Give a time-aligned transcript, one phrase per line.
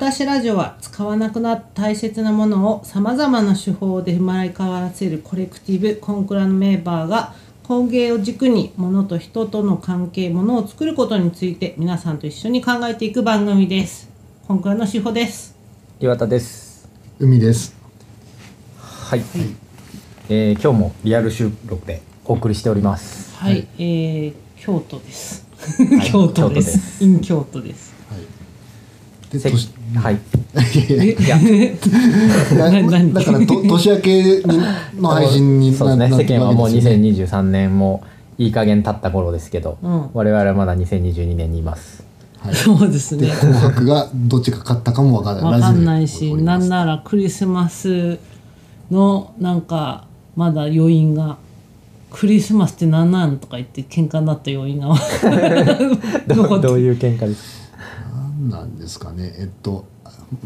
[0.00, 7.34] 出しラジオは使わなくなった大切なものをさまざまな手法で生まれ変わらせるコレクティブコンクラのメンバーが
[7.64, 14.08] 工芸を軸に物と人との関係物を作ることについて皆さんと一緒に考えていく番組です。
[14.48, 15.54] コンクラの手法です。
[16.00, 16.88] 岩田です。
[17.18, 17.76] 海です。
[18.78, 19.22] はい、
[20.30, 23.36] えー今日もリアル収録でお送りしております。
[23.36, 25.46] はい、えー、京都です。
[26.10, 26.96] 京都で京都です。
[26.96, 27.04] す。
[27.04, 27.99] in 京都です。
[29.38, 30.18] はい。
[30.90, 31.38] えいや。
[33.12, 34.42] だからと年明けに
[35.00, 36.08] の配信にそうですね。
[36.08, 38.02] な世間はもうなってるわけですよね2023年も
[38.38, 40.10] いい加減経った頃ですけど、うん。
[40.12, 42.02] 我々はまだ2022年にいます。
[42.38, 42.54] はい。
[42.54, 43.26] そうですね。
[43.26, 45.60] で紅白がどっちが勝ったかもわからない。
[45.60, 48.18] わかんないしなんならクリスマス
[48.90, 50.04] のなんか
[50.36, 51.38] まだ余韻が
[52.10, 54.88] クリスマスって何なんとか言って喧嘩になった余韻が
[56.26, 57.59] ど残ってうどういう喧嘩です
[58.48, 59.34] なんですかね。
[59.38, 59.86] えっと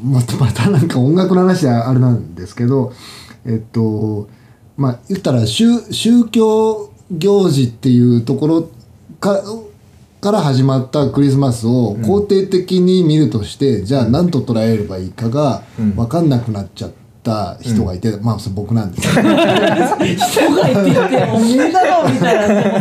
[0.02, 2.92] またまたなんか音楽の話であれなんですけど、
[3.46, 4.28] えっと
[4.76, 8.70] まあ言ったら宗宗教行事っていうところ
[9.20, 9.42] か。
[10.24, 16.92] から始まったクリスマスを肯定的に見るとして、じゃあ何と捉えればいいかが分かんなくなっちゃっ
[17.24, 22.32] た人がいて、まあそれ僕なんですけど人がいていておめえだろみた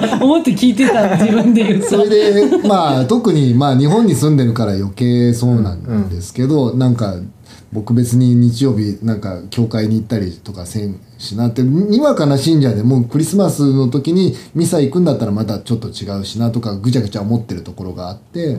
[0.05, 1.89] いな思って聞いてた自分で言うと。
[1.89, 7.15] それでまあ特にまあ日本に住んでるから余計そうなんですけど、なんか
[7.71, 18.57] 僕別に日曜日なんか教会に行ったりとかせんしなってにわかな信者でもクリスマスの時にミサ行くんだったらまたちょっと違うしなとかぐちゃぐちゃ思ってるところがあって、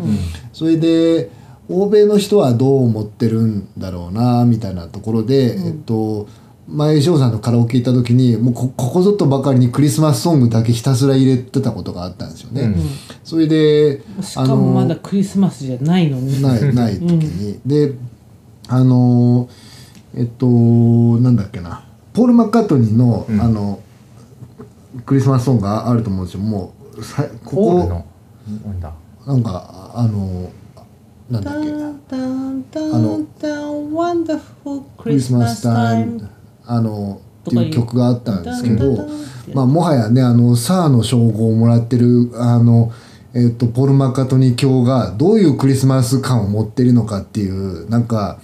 [0.52, 1.30] それで
[1.68, 6.28] 欧米の人はどう思ってるんだろうなみたいなところで、えっと
[6.66, 12.74] 前翔さんのカラオケ行った時にもうこここぞとばかりにクリスマスソングだけひたすら入れてたことがあったんですよね。
[13.22, 16.40] それでしかもまだクリスマスじゃないのに。
[16.40, 17.92] ないない時に、で
[18.68, 19.48] あの
[20.14, 21.84] えっとなんだっけな。
[22.14, 23.80] ポール・マッカートニーの,、あの
[25.04, 26.40] クリスマスソングがあると思うんですよ。
[26.40, 28.06] もうさここポールの
[28.64, 28.92] なんだ？
[29.26, 30.50] なんかあの
[31.30, 31.70] なんだっけ？
[32.92, 36.28] あのタンワンダフルククリスマスタイムム
[36.66, 39.08] あのっていう曲があったんですけど
[39.54, 42.92] まあもはやねあのサーの称号をもらってるあの
[43.34, 48.38] えっとポール・マッカートニー教がどういうクリスマス感を持っているのかっていうなんか、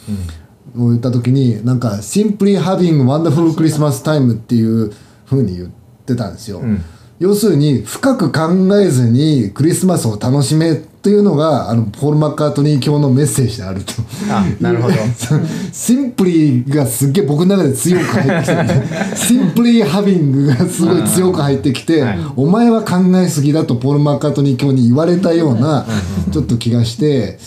[0.76, 4.92] を言った時になんか「Simply Having Wonderful Christmas Time」っていう
[5.26, 5.68] ふうに言っ
[6.06, 6.60] てたんですよ。
[6.60, 6.82] ん
[7.20, 8.48] 要するに深く考
[8.80, 13.92] えずにクリスマスを楽しめというのがあのポール・マッカートニー教のメッセージであると。
[14.30, 14.94] あなるほど。
[15.70, 22.18] シンプリーがすっげえ僕の中で強く入ってきてねシンプリーハビングがすごい強く入ってきて、はい。
[22.36, 25.86] お前は考えすぎだとポール・マッカートニー教に言われたような
[26.32, 27.38] ちょっと気がして、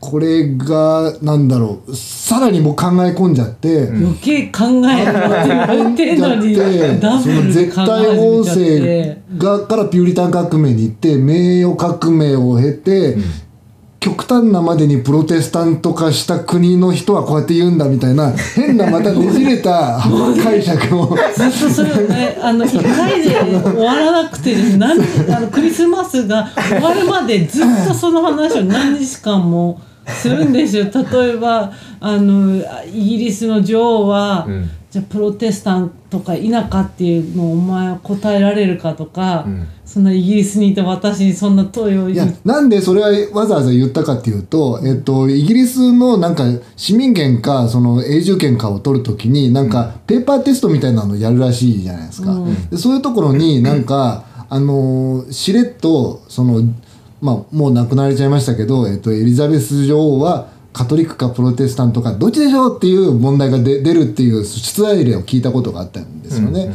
[0.00, 13.18] これがなんだろうさらに僕考え込んじゃって、余計考えるってその絶対え音声がからピューリタン革命に行って名誉革命を経て、
[14.00, 20.00] 極端なまでにプロテスタント化した国の人はこうやって言うんだみたいな変なまたねじれた
[20.42, 21.14] 解釈を。
[21.34, 30.84] ずっとそれをねあの1回で終わらなくてなんあのクリスマスが終わるまでずっとその話を何日間もするんですよ。
[31.12, 32.56] 例えばあの
[32.92, 34.70] イギリスの女王は、ん。
[34.90, 39.66] じゃあプロテスタントか否かっていうのをお前は答えられるかとか、ん。
[39.90, 46.44] そんなイギリスにいた私にそんな問いをいやなんでそれはわざわざ言ったかっていうと、えっと、イギリスのなんか
[46.76, 52.36] 市民権かその永住権かを取るときになんかペーパーテストみたいなのやるらしいじゃないですか。
[52.70, 56.62] でそういうところになんか、あのーしれっとその、
[57.20, 66.72] まあ、もう亡くなられちゃいましたけど、えっと、エリザベス女王はカトリックかプロテスタントかどっちでしょうっていう問題が出出るっていう出題例を聞いたことがあったんですよね。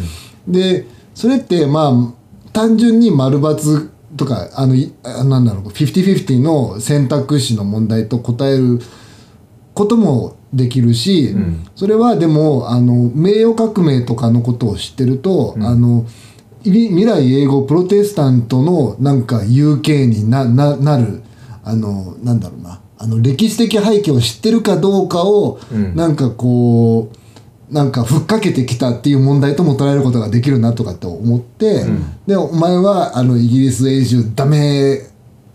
[0.48, 4.76] でそれってまあ単純に丸×とかあの
[5.26, 8.80] なんだろう50-50の選択肢の問題と答える
[9.74, 11.36] こともできるし、
[11.76, 16.35] それはでもあの名誉革命とかのことを知ってると、あのい
[16.72, 21.24] 未来英語プロテスタントのなんか UK になななる
[21.64, 22.82] あのなんだろうな。
[22.98, 25.60] あの歴史的背景を知ってるかどうかを、
[25.96, 27.12] なんかこ
[27.70, 31.84] うなんかふっかけてきたっていう問題とも捉えることができるなとかって思って、
[32.26, 35.02] でお前はあのイギリス永住ダメ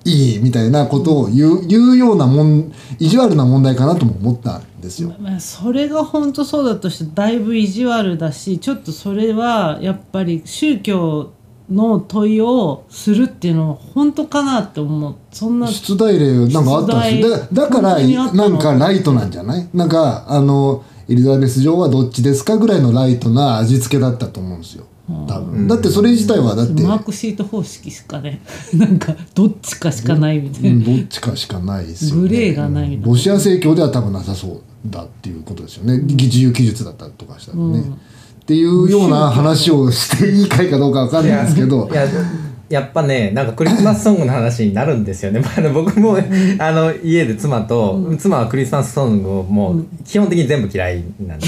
[0.04, 5.12] いいみたいなことを言う言うようなもん意地悪な問題かなとも思ったんですよ。
[5.20, 11.32] まあ、それが本当そうだとしてだいぶ意地悪だしちょっとそれはやっぱり宗教
[11.70, 15.14] の問いをするっていうのは本当かなって思う。
[15.30, 17.36] そんな出題例なんかあったんですよ。
[17.52, 19.68] だだからなんかライトなんじゃない？
[19.74, 24.84] なんかあのエリザベス女王はどっちですかぐらいのライトな味付けだったと思うんですよ
[25.26, 25.68] 多分。
[25.68, 28.40] だってそれ自体はだって、マークシート方式しかね
[28.74, 33.06] なんかどっちかしかないみたいな、うんどっちかしかないですよ、ね、グレーがないみたいな。
[33.08, 35.98] ロシア正教では多分なさそうだっていうことですよね。
[35.98, 41.88] 自由記述だったりとかしたらね、っていうような話をしていい回かどうかわかんないですけど。
[41.88, 45.42] いややっぱねなんかクリスマスソングの話になるんですよね。
[45.58, 46.16] あの僕も
[46.58, 51.46] あの家で妻と、妻はクリスマスソングをもう基本的に全部嫌いなんで。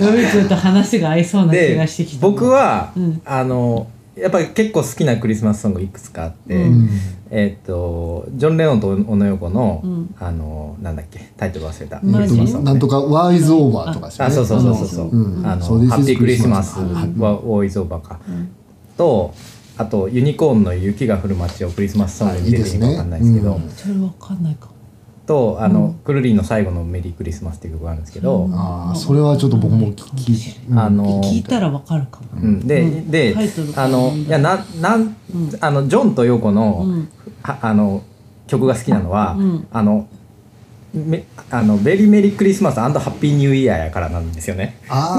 [0.00, 3.20] ドイツと話が合いそうな気でがしてきた僕は、うん。
[3.26, 3.86] あの
[4.16, 6.88] やっぱり結構好きなクリスマスソングいくつかあって、うん。
[7.30, 10.14] えっ、とジョン・レオンと小野洋子の、うん。
[10.18, 12.72] あのなんだっけタイトル忘れた、マジクリスマスソングね。
[12.72, 15.46] なんとか「ワイズオーバー」とかですよあそうそうそうそうそう、うん。
[15.46, 18.18] あの、ハッピークリスマスクリスマスは多いぞばか、
[18.96, 19.34] と
[19.78, 24.66] あとユニコーンの雪が降る街をクリスマスソングに入れていいかわかんないですけどあいいですそれわかんないか。
[24.66, 24.76] も
[25.26, 30.78] とあの、クルリンの最後のメリークリスマスっていう曲があるんですけど、ああそれはちょっと僕も聞き、うん。
[30.78, 33.10] あの聞いたらわかるかも、うん、で、うん。
[33.10, 33.34] で
[33.76, 35.16] あのいやななん、
[35.60, 37.08] あのジョンとヨコの,、うん。
[37.42, 38.02] はあの
[38.46, 39.68] 曲が好きなのは、うん。
[39.72, 40.15] あのめ
[41.50, 44.78] あの very merry Christmas happy new year やからなんですよね。
[44.88, 45.18] あ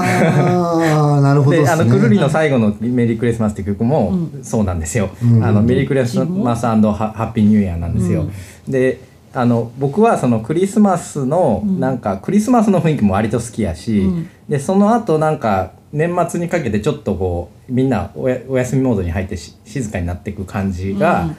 [1.18, 5.10] あなるほどで、ですねあのくるりの最後のメリークリスマスって曲もそうなんですよ。
[5.22, 8.28] うんあのメリークリスマスハッピーニューイヤーなんですよ。
[8.66, 9.00] で、
[9.32, 21.30] あの僕はそのクリスマスのなんかクリスマスの雰囲気も割と好きやし、うんでその後なんか年末にかけてちょっとこうみんなおやお休みモードに入ってし静かになっていく感じが、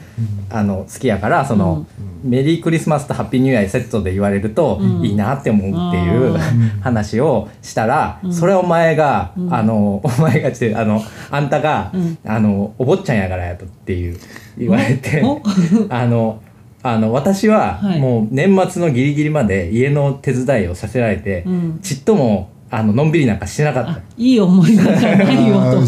[0.49, 1.85] あの好きやからその、
[2.23, 5.05] メリークリスマスとハッピーニューイヤーセットで言われると、うん。
[5.05, 6.39] いいなって思うっていう、あ
[6.81, 12.17] 話をしたら、それお前が、あのお前がちあのあんたが、うん。
[12.25, 14.19] あのお坊ちゃんやからやとっていう
[14.57, 15.41] 言われてお。
[15.89, 16.41] あの
[16.81, 17.99] あの私ははい。
[17.99, 21.79] もう年末のギリギリまで家の手伝いをさせられて、うん。
[21.81, 23.91] ちっともあののんびりなんかしてなかった。
[23.91, 24.01] あ。
[24.15, 25.79] いい思い出じゃないよと。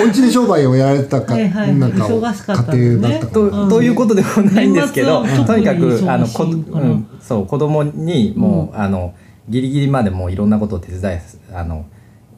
[0.00, 1.74] お家で商売をやられてたかはいはい。
[1.74, 3.08] なんか忙しかったんですね。
[3.08, 3.32] 家庭だったか。
[3.32, 9.14] となということでもないんですけど、とにかくあのこ、うん、そう子供にもう、あの
[9.48, 11.20] ギリギリまでもういろんなことを手伝い
[11.54, 11.86] あの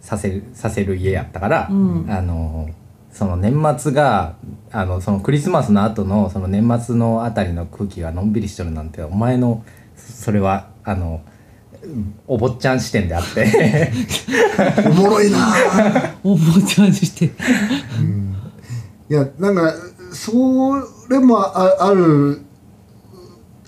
[0.00, 2.06] させるさせる家やったから、うん。
[2.08, 2.70] あの
[3.10, 4.36] その年末が
[4.70, 9.64] あのそのクリスマスの後のその年末のあたりの空気がのんびりしとるなんてお前の
[9.96, 11.22] それはあの
[12.26, 13.92] お坊ちゃん視点であって。
[14.86, 15.54] おもろいな。
[16.24, 17.30] お坊ちゃんにしてい
[19.14, 19.74] やなんか
[20.12, 20.32] そ
[21.08, 22.42] れもあある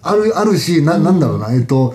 [0.02, 1.94] あるあるしななんだろうな、えっと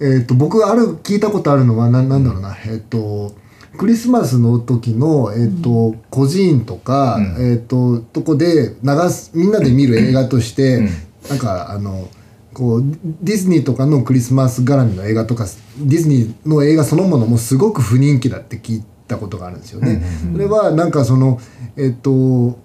[0.00, 2.56] えっと僕ある聞いたことあるのはななんだろうな。
[2.66, 3.32] えっと
[3.78, 7.52] クリスマスの時の、えっと孤児院とか、うん。
[7.52, 10.88] えっととこで流すみんなで見る映画として、うん。
[11.28, 12.08] なんかあの
[12.54, 12.82] こう
[13.22, 15.46] ディズニーとかのクリスマス絡みの映画とか
[15.78, 20.02] ディズニーの映画そのものもすごく不人気だって聞いたことがあるんですよね。
[20.32, 21.38] それはなんかその
[21.76, 22.58] えっと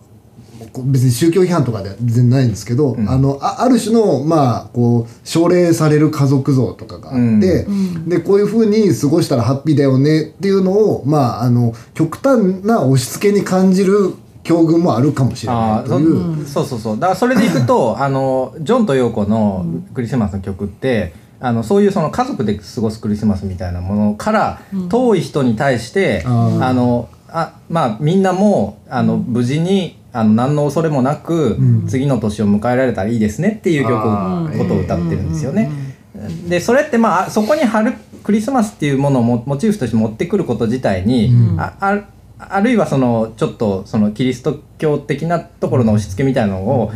[0.83, 3.09] 別に宗教批判とかでは全然ないんですけど、ん。
[3.09, 14.13] あのあある種のまあこう奨励される家族像とかがあって、んでこういうふうに過ごしたらハッピーだよねっていうのをまああの極端な押し付けに感じる
[14.45, 16.45] 境遇もあるかもしれないという。
[16.45, 16.99] そそうそうそう。
[16.99, 24.59] だからそれでいくと あのジョンとヨーコのクリスマスの曲って、あのそういうその家族で過ごすクリスマスみたいなものから、
[24.89, 26.65] 遠い人に対して、あー。
[26.67, 33.99] あのあまあみんなもあの無事にあの何の恐れもなく、次の年を迎えられたらいいですねっていう曲
[34.57, 35.69] ことを歌ってるんですよね。
[36.47, 41.99] でそれってまあそこに春クリスマスっていうものをモモチーフとして持ってくること自体に、ああ
[42.49, 46.91] あるいはそのちょっとそのキリスト教的なところの押し付けみたいなのを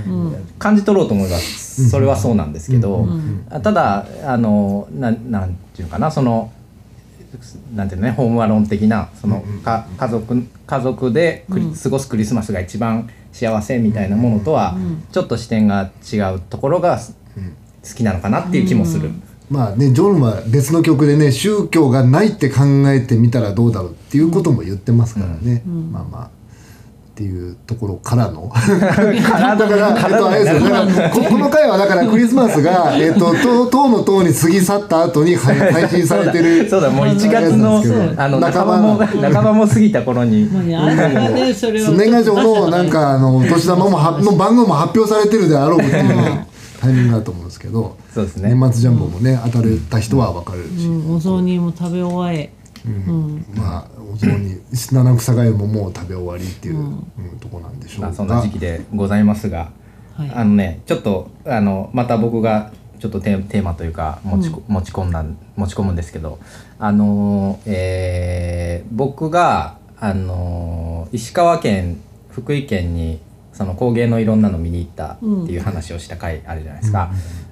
[0.57, 3.07] 感じ取ろうと思えばそれはそうなんですけど、
[3.49, 6.51] あただあのなんなんていうのかなその
[7.75, 11.45] なんていうのねホームアローン的なそのか家族家族で
[11.81, 14.75] 過ごすクリスマスが一番幸せみたいなものとは
[15.11, 19.11] ちょっと視点が違うところが好きなのかなっていう気もする。
[19.49, 26.39] まあねジョンは別の曲でね宗教がないって考えてみたらどうだろうっていうことも言ってますからね、まあまあ。
[27.19, 28.49] っていうところからの。
[28.49, 30.61] だから、えっと、あれですよ。
[30.61, 36.67] だからここの回はだからクリスマスが、えっと、と党の党に過ぎ去った後に配配信されてる。
[36.71, 37.83] そうだもう1月の
[38.15, 38.97] あの半半ばばも。
[38.97, 40.49] の半ばも過ぎた頃に。
[40.49, 46.45] 年賀状のなんかあのお年玉もはの番号も発表されてるであろうっていう
[46.79, 48.53] タイミングだと思うんですけどそうですね。
[48.55, 51.15] 年末ジャンボもね当たれた人は分かるし、うん。
[51.15, 52.53] お雑煮も食べ終え
[52.86, 53.45] うん。
[53.55, 57.39] まあお雑煮七草がゆももう食べ終わりっていう、うん。
[57.39, 58.07] とこなんでしょうが。
[58.07, 59.71] まあそんな時期でございますが、
[60.15, 60.31] はい。
[60.33, 65.24] あのねちょっとあのまた僕がちょっとテーテーマというか持ち,、持ち込んだ
[65.55, 66.39] 持ち込むんですけど
[66.79, 73.19] あのえー僕があの石川県福井県に
[73.59, 77.11] その工芸のいろんなの見に行ったっていう話をした回あるじゃないですか。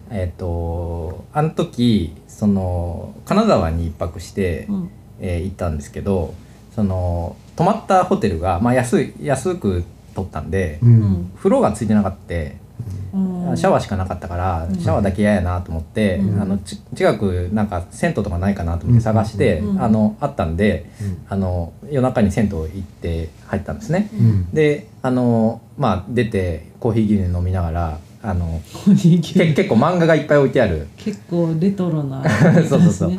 [0.09, 4.89] えっ、とあの時その金沢に一泊して、うん。
[5.19, 6.33] えー行ったんですけど
[6.73, 9.83] その泊まったホテルが、まあ、安い安く
[10.15, 10.93] 取ったんで、ううん。
[10.93, 12.51] ん風呂がついてなかったうん
[13.55, 16.41] シャワーしかなかったから、シャワーだけ嫌やなと思って、うん。
[16.41, 19.81] あのち近くなんか銭湯とかないかなと思って探して、うん。
[19.81, 21.25] あのあったんで、うん。
[21.27, 24.09] あの夜中に銭湯行って入ったんですね。
[24.13, 24.49] うん。
[24.51, 30.87] であのまあ出てコーヒー牛乳飲みながらあの結構漫画がいっぱい置いてある。
[30.97, 32.23] 結構レトロな
[32.67, 33.11] そうそうそう。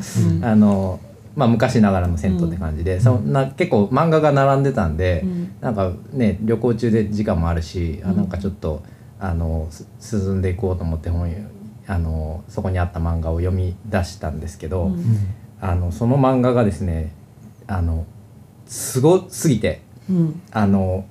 [0.43, 1.01] あの、
[1.35, 5.53] まあ、昔ながらの銭湯って感じで、そんな結構漫画が並んでたんで、うん。
[5.61, 8.83] なんかね旅行中で時間もあるし、あうんなんかちょっと
[9.21, 11.29] あのす進んでいこうと思って本
[11.87, 15.05] あのそこにあった漫画を読み出したんですけど、うん。
[15.61, 17.13] あのその漫画がですね
[17.67, 18.07] あの
[18.67, 20.43] すごすぎてうん。
[20.53, 21.07] あの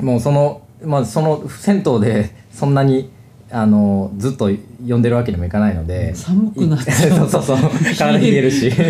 [0.00, 3.10] もうその,、まあ、その銭湯で そんなに
[3.50, 6.14] あのずっと読んでるわけにもいかないので。
[6.14, 7.28] 寒くなっちゃう。
[7.28, 7.70] そうそうそう。
[7.96, 8.70] 体冷えるし。
[8.70, 8.84] ちょ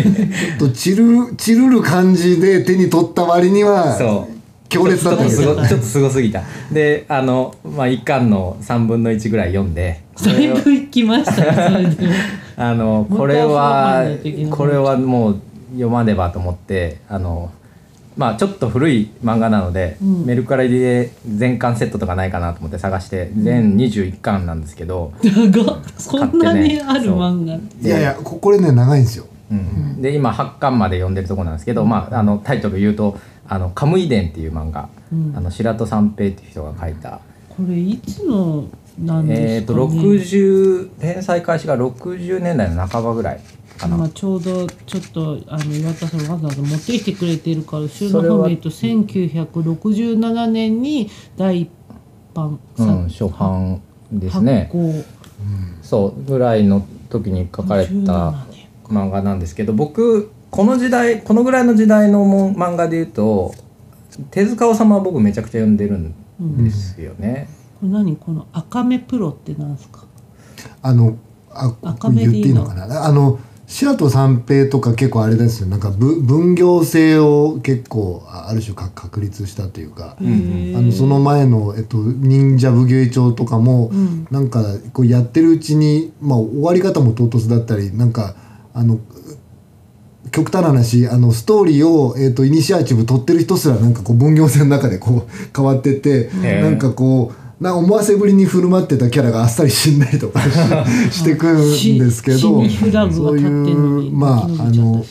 [0.55, 4.38] っとチルチルる感じで手に取った割にはそう
[4.69, 6.43] 強烈だったけどちょっとすごちょっとすごすぎた。
[6.71, 12.07] であのまあ一巻の3分の1ぐらい読んでだいぶ行きましたよそれで。
[12.07, 12.13] も
[12.57, 14.05] あのこれは
[14.51, 15.39] これはもう
[15.71, 17.51] 読まねばと思ってあの
[18.19, 20.25] まあちょっと古い漫画なので、うん。
[20.25, 25.77] メルカリで全巻セットとかないかなと思って探して全21巻なんですけど、長っ。
[25.97, 27.53] そんなにある漫画。
[27.55, 29.25] いやいやここれね長いんですよ。
[29.49, 30.01] うん。
[30.01, 33.17] で今8巻まで読んでるところなんですけど、まあ、あのタイトル言うと
[33.49, 35.33] 「あのカムイ伝」っていう漫画、うん。
[35.35, 37.19] あの白戸三平っていう人が書いた。
[37.49, 38.65] これいつの
[38.99, 43.39] なんですかね、60連載開始が60年代の半ばぐらい
[43.77, 51.69] かな、まあ、ちょうどちょっとあの岩田さんわざわざ持ってきてくれてるから後ろの方見ると1967年に第一
[52.33, 54.69] 版うん、初版ですね。
[55.81, 63.53] そうぐらいの時に書かれ57た年漫画なんですけど僕この時代このぐらいの時代のも漫画で言うと
[64.31, 66.13] 手塚治虫は僕めちゃくちゃ読んでるん
[66.63, 68.15] ですよね、これ何？
[68.17, 70.05] この赤目プロってなんですか？
[70.81, 71.17] あの
[71.51, 73.05] あ赤目言っていいのかな？
[73.05, 75.67] あの白戸三平とか結構あれですよ。
[75.67, 84.27] なんかぶ分業制を結構あある種か確立したというか、あのその前の、えっと、忍者武芸帳とかも、うん。
[84.31, 88.33] なんかこうやってるうちに、まあ、終わり方も唐突だったりなんか
[88.73, 88.99] あの
[90.31, 100.49] 極端な話あのストーリーを、えっとイニシアチブ取ってる人すらなんかこう分業制の中でこう変わってって、へーなんかこうな思わせぶりに振る舞ってたキャラがあっさり死んだりとかし
[101.19, 105.05] してくるんですけど死にフラグが立ってんのにまああの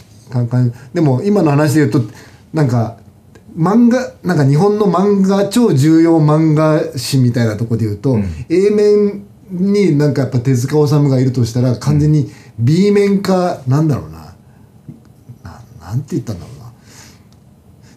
[0.92, 2.02] でも今の話で言うと
[2.52, 2.96] なんか
[3.56, 14.27] 漫画なんか日本の漫画超重要漫画誌みたいなところで言うと、A 面になんかやっぱ手塚治虫がいるとしたら完全に B 面かなんだろうな
[15.88, 16.72] ななんて言ったんだろうな。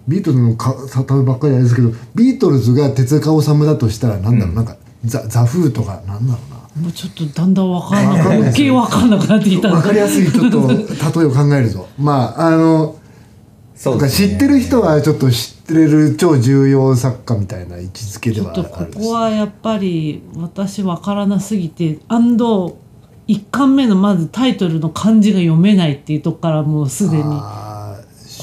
[0.07, 6.61] ビートルズのか例えばっかりあれですけどビートルズが手塚治虫だとしたらなんだろう、なんかザザフーとかなんだろうな。
[6.83, 11.87] もうちょっとだんだんわかんなく余計わかんなくなってきたわかりやすいちょっと例えを考えるぞ。
[11.99, 12.95] まああの
[13.75, 22.77] そうなんか知ってる人はちょっと知ってる超重要作家みたいな位置づけではあちょっとこるあるしこはやっぱり私わからなすぎてアンド
[23.27, 27.23] 1巻目のまずタイトルの漢字が読めないっていうとこからもうすでに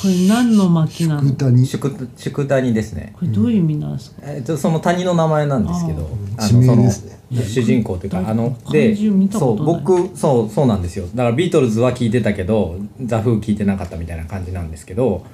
[0.01, 1.23] こあれ何の巻なの？
[1.23, 3.15] こー歌に宿宿谷ですね。
[3.21, 7.19] れどういう意味なんですか、えっとその谷の名前なんですけどあ地名あのそのですね。
[7.31, 8.97] 主人公というかあの漢で
[9.33, 11.07] そう僕そうそうなんですよ。
[11.15, 15.27] だからビートルズは聞いてたけどザ・フー聞いてなかったみたいな感じなんですけど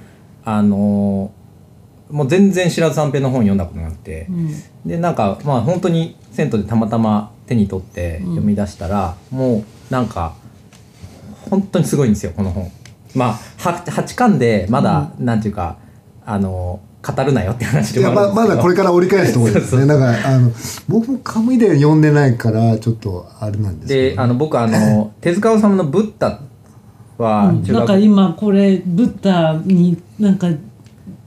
[0.43, 1.45] あのー
[2.11, 4.49] もう全然白津三平の本読んだことなくて、うん。
[4.85, 10.35] でなんかまあ本当に銭湯でたまたま手に取って読み出したら、もうなんか
[11.49, 12.71] 本当にすごいんですよこの本。
[13.15, 15.77] まあは8巻でまだ、なんていうか
[16.25, 18.35] あの語るなよって話でもあるんですけど。
[18.35, 19.85] ままだこれから折り返すところですね。
[19.85, 20.51] だからあの
[20.87, 24.15] 僕もカムイで読んでないからちょっとあれなんですけど。
[24.15, 26.39] であの僕あの 手塚治虫の「ブッダ」
[27.17, 30.47] は中学、なんか今これブッダになんか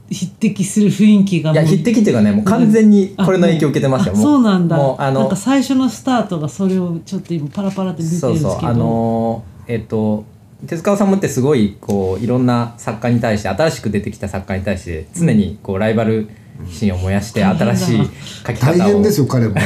[0.09, 4.13] 匹敵する雰囲気がいや匹敵っていうかねもう完全にこれの影響を受けてますよ。
[4.15, 4.75] あもそうなんだ。
[4.75, 8.57] もうあのなんか最初のスタートがそれをちょっと今パラパラって見てるんそうですけど。
[8.59, 8.69] そう。
[8.69, 10.25] あのえっと
[10.67, 16.29] 手塚治虫ってすごいこういろんな作家に対して新しく出てきた作家に対して常にこうライバル
[16.67, 18.09] 心を燃やして新しい
[18.45, 19.55] 書き方を大変ですよ彼も。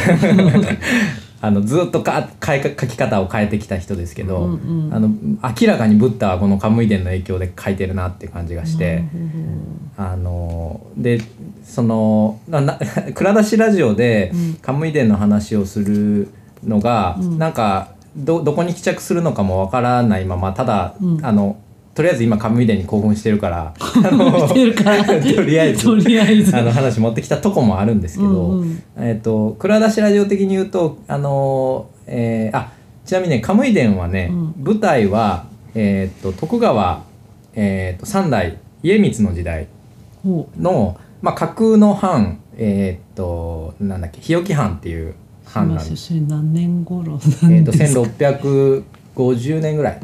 [1.41, 5.09] あのずっとか書き方を変えてきた人ですけど、うんうんあの
[5.59, 9.03] 明らかにブッダはこのカムイ伝の影響で書いてるなって感じがして、
[9.97, 11.19] あので
[11.65, 12.79] そのなな
[13.13, 14.53] 蔵出しラジオでうん。
[14.62, 16.29] カムイ伝の話をする
[16.63, 17.38] のが、うん。
[17.38, 21.25] なんかどどこに帰着するのかもわからないままただ、うん。
[21.25, 21.58] あの
[21.93, 24.53] とりあえず今カムイ伝に興奮してるから と
[25.43, 26.55] りあえず とりあえず。
[26.55, 28.84] あの話持ってきたとこもあるんですけど、うんうん。
[28.98, 32.72] えっ、と蔵出しラジオ的に言うとあのーえーあ
[33.05, 34.55] ちなみにねカムイ伝はね、うん。
[34.63, 37.03] 舞台はえっ、と徳川、
[37.53, 39.67] えー、と三代家光の時代
[40.24, 45.15] ほの、まあ、架空の藩えっ、となんだっけ日置藩っていう
[45.60, 46.07] うすいま藩なんです。
[46.07, 50.00] せんそれ何年頃えー、となんですか1650年ぐらい。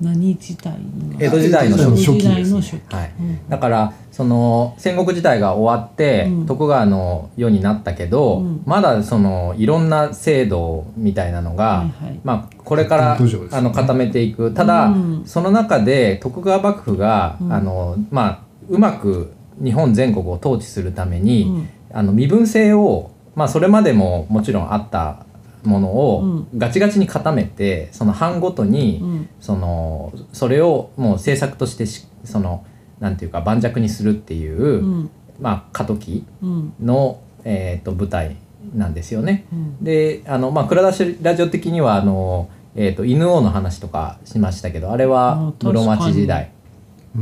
[0.00, 1.16] 何時代の？
[1.20, 2.78] 江戸時代の江戸時代の初期。
[2.78, 3.12] 初期はい。
[3.20, 3.48] うん。
[3.48, 6.46] だからその戦国時代が終わって、うん。
[6.46, 8.62] 徳川の世になったけど、うん。
[8.64, 12.20] まだそのいろんな制度みたいなのが、はいはい。
[12.24, 13.28] まあ、これから、ね。
[13.52, 14.54] あの固めていく。
[14.54, 17.52] ただ、うんその中で徳川幕府が、うん。
[17.52, 18.40] あのまあ、
[18.70, 21.68] うまく日本全国を統治するために、うん。
[21.92, 25.24] あの身分制を、まあ、それまでももちろんあった
[25.64, 26.58] ものをうん。
[26.58, 29.28] ガチガチに固めてその藩ごとに、うん。
[29.40, 32.66] そのそれをもう政策としてしその
[32.98, 35.10] なんていうか盤石にするっていう、うん。
[35.40, 36.74] まあ過渡期うん。
[36.82, 38.36] の、えー、と舞台
[38.74, 39.46] なんですよね。
[39.50, 39.82] うん。
[39.82, 46.52] であの、まあ、蔵出しラジオ的にはあの、えー、と犬王の話とかしましたけどあれは室町時代。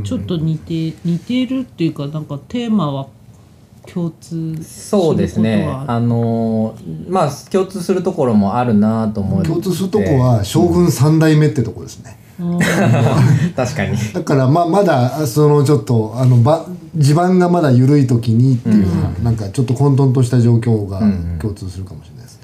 [0.03, 3.07] ちょっと似て似てるっていうかなんかテーマは
[3.93, 5.67] 共通そうですね。
[5.87, 6.75] あの
[7.07, 9.49] まあ共通するところもあるなと思って。
[9.49, 12.19] 共通するとこは将軍三代目ってとこですね。
[12.39, 12.59] うん。
[13.55, 13.97] 確かに。
[14.13, 18.87] だからままだそのちょっとあのば地盤がまだ緩い時にっていう、
[19.23, 21.39] なんかちょっと混沌とした状況がうんうん。
[21.39, 22.39] 共通するかもしれないです、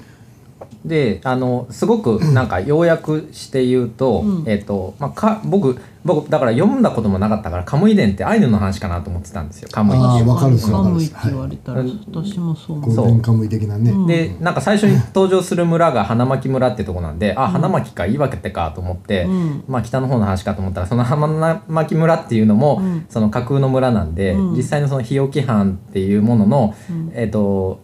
[0.84, 4.44] であのすごくなんか要約して言うと,、うん。
[4.46, 9.68] えっとまあ、か僕僕だから読んだこともなかったからカムイ伝ってアイヌの話かなと思ってたんですよ。
[9.70, 9.96] カムイ。
[9.96, 11.10] あーわかるっすわかるっす。
[11.12, 12.00] カムイって言われたら、はい。
[12.06, 14.06] 私もそうゴ思うカムイ的なね、うん。
[14.06, 19.64] でなんか最初に登場する村が花巻村ってとこなんで、あ花巻か岩手かと思って、うん。
[19.68, 23.06] まあ北の方の話かと思ったらその花巻村っていうのも、うん。
[23.08, 24.56] その架空の村なんで、うん。
[24.56, 27.12] 実際のその日置藩っていうものの、うん。
[27.14, 27.80] えっ、と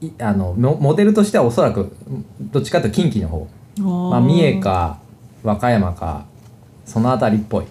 [0.00, 1.92] いあのモモデルとしてはおそらく
[2.40, 3.48] どっちかというと近畿の方。
[4.10, 4.98] まあ、三重か
[5.42, 6.26] 和歌山か
[6.88, 7.66] その辺りっぽい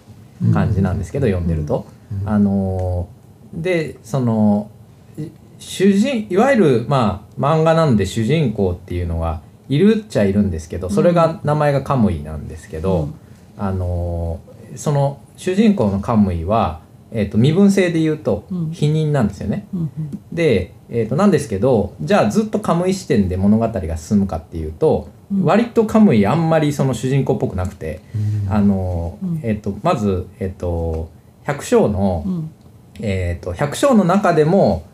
[0.54, 1.86] 感じなんですけど、読んでると。
[2.26, 3.18] あのー
[3.54, 4.70] でその
[5.18, 5.28] い
[5.58, 13.14] 主人いわゆるまあ漫画なんで主人公っていうのがいるっちゃいるんですけどそれが名前がカムイなんですけど、うん。
[13.58, 18.72] あのーその主人公のカムイは、えー、と身分制で言うとうん。
[18.72, 19.68] 否認なんですよね。
[19.74, 19.90] うん。
[20.32, 25.44] で、えー、となんですけどじゃあずっとカムイ視点で物語が進むかっていうと、うん。
[25.44, 28.02] 割とカムイあんまりその主人公っぽくなくて、
[28.50, 29.40] あのうん。
[29.44, 31.10] えー、とまず、えー、と
[31.44, 32.52] 百姓の、うん。
[33.00, 34.88] えー、と百姓の中でも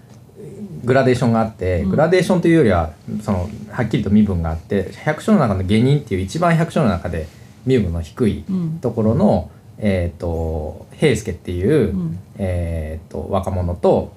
[0.83, 1.89] グラデーションがあって、うん。
[1.91, 7.27] グラデーションというよりはそのはっきりと身分があって百姓の中の下人っていう一番百姓の中で
[7.65, 8.79] 身分の低いうん。
[8.79, 12.19] ところの、えー、と平助っていう、うん。
[12.37, 14.11] えー、と若者と、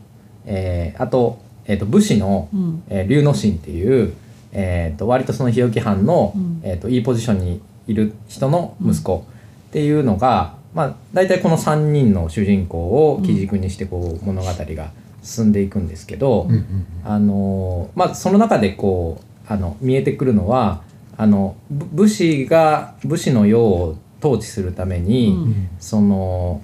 [0.47, 2.83] えーあと,、えー、と武士の、うん。
[2.89, 4.15] えー龍之進っていう、
[4.53, 6.61] えー、と割とその日置藩の、うん。
[6.63, 9.27] えー、といいポジションにいる人の息子
[9.69, 12.79] っていうのが、まあ、大体この3人の主人公
[13.13, 14.91] を基軸にしてこう物語が
[15.23, 16.49] 進んでいくんですけど、
[17.05, 20.83] あのーまあ、その中でこうあの見えてくるのは
[21.17, 25.69] あのぶ武士が武士の世を統治するために、うん。
[25.79, 26.63] その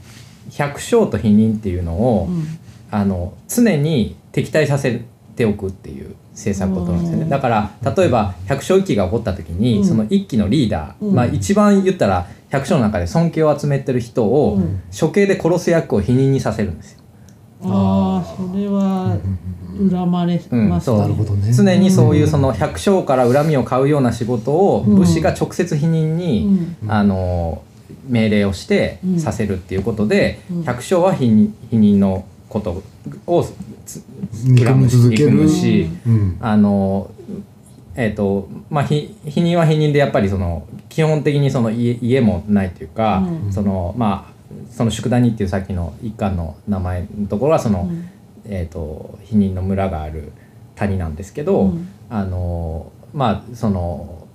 [0.50, 2.44] 百姓と否認っていうのを、うん。
[2.90, 5.02] あの常に敵対させ
[5.36, 7.24] ておくっていう政策を取るんですよね。
[7.24, 7.28] うん。
[7.28, 9.84] だから例えば百姓一揆が起こった時に、うん。
[9.84, 11.14] その一揆のリーダー、うん。
[11.14, 14.80] まあ、一番言ったら百姓の中で尊敬を集めてる人を、うん。
[14.98, 16.98] 処刑で殺す役を否認にさせるんですよ。
[17.64, 19.16] ああそれは
[19.78, 20.98] 恨まれますうんそう。
[20.98, 21.52] なるほどね。
[21.52, 24.96] 常にそういうその百姓から恨みを買うような仕事をうん。
[24.96, 26.90] 武士が直接否認に、うん。
[26.90, 27.62] あの
[28.08, 30.64] 命令をしてうんさせるっていうことで、うん。
[30.64, 32.82] 百姓は否認否認のこと
[33.26, 33.52] をつ
[34.44, 36.38] 憎み続ける憎むし、うん。
[36.40, 37.10] あの
[37.94, 43.52] えっ、とまあひ否認は否認でやっぱりその基本的にその家家もないというか、うん。
[43.52, 44.32] そのまあ
[44.70, 48.08] その宿谷っていうさっきの一貫の名前のところはその、うん。
[48.44, 50.32] えー、と否認の村がある
[50.74, 51.88] 谷なんですけど、うん。
[52.10, 54.26] あのまあその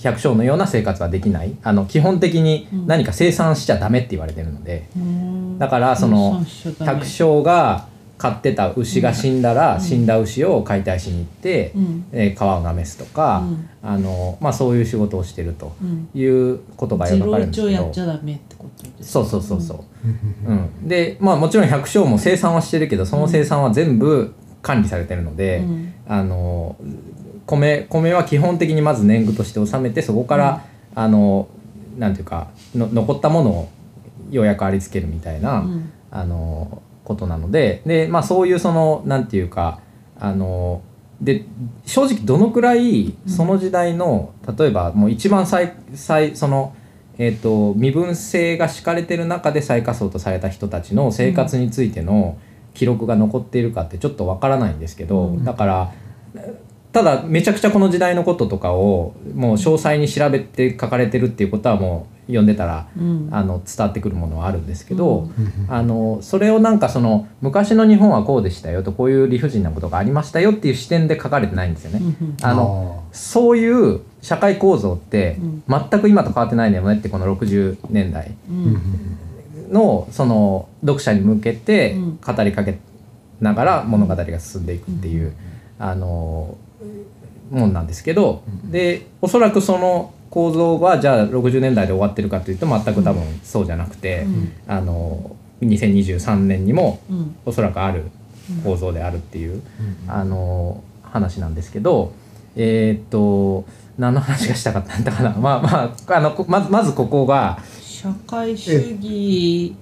[0.00, 1.54] 百姓のような生活はできない。
[1.62, 5.58] あの基本的に何か生産しちゃダメって言われてるので、うん。
[5.58, 6.44] だからその
[6.80, 7.88] 百姓が
[8.24, 12.06] 飼ってた牛が死んだら、死んだ牛を解体しに行って、うん。
[12.10, 13.68] えー皮をなめすとか、うん。
[13.82, 16.08] あのまあ、そういう仕事をしてるとうん。
[16.14, 18.00] いうことが描かれるんですけど一をやっち。
[18.00, 19.78] ゃダメってことですそうそうそうそう、
[20.48, 24.32] うん、でまあもちろん百姓も生産はしてるけどその生産は全部
[24.62, 25.94] 管理されてるので、うん。
[26.08, 26.76] あの
[27.44, 31.48] 米米は基本的にまず年貢として納めてそこから、あの
[31.98, 33.68] なんていうかの残ったものを
[34.30, 35.92] ようやくありつけるみたいな、うん。
[36.10, 39.80] あのことなのでで、まあ、そういうそのなんていうか
[40.18, 40.82] あの
[41.20, 41.44] で
[41.86, 46.74] 正直どのくらいその時代の、例えばもう一番最最その、
[47.18, 52.36] えー、と身分制が敷かれてる中で最下層とされた人たちの生活についての
[52.74, 55.44] 記録が残っているかってちょっとわからないんですけど、うん。
[55.44, 55.92] だから
[56.92, 63.28] ただめちゃくちゃこの時代のこととかをもう詳細に調べて書かれてるっていうことはもう読んでたらうん。
[63.30, 65.66] あの伝わってくるものはあるんですけど、うん。
[65.68, 72.00] あのそれをなんかその昔の日本はこうでしたよとこういう理不尽なことがありましたよっていう視点で書かれてないんですよね。
[72.02, 75.64] うんあのそういう社会構造ってうん。
[75.90, 78.80] 全く今と変わってないんだよねってこの60年代うん。
[79.72, 82.18] のその読者に向けてうん。
[82.20, 82.78] 語りかけ
[83.40, 85.34] ながら物語が進んでいくっていう、
[85.78, 86.56] あの
[87.50, 94.52] もんなんですけど、でおそらくその構造はじゃあ60年代で終わってるかというと全く多分そうじゃなくて、うん。
[94.66, 97.36] あの2023年にもうん。
[97.46, 98.10] おそらくある
[98.64, 99.62] 構造であるっていう、
[100.08, 102.12] あの話なんですけど
[102.56, 103.64] えーっと
[103.96, 105.30] 何の話がしたかったんだかな。
[105.30, 109.76] まあまああのこまずまずここが社会主義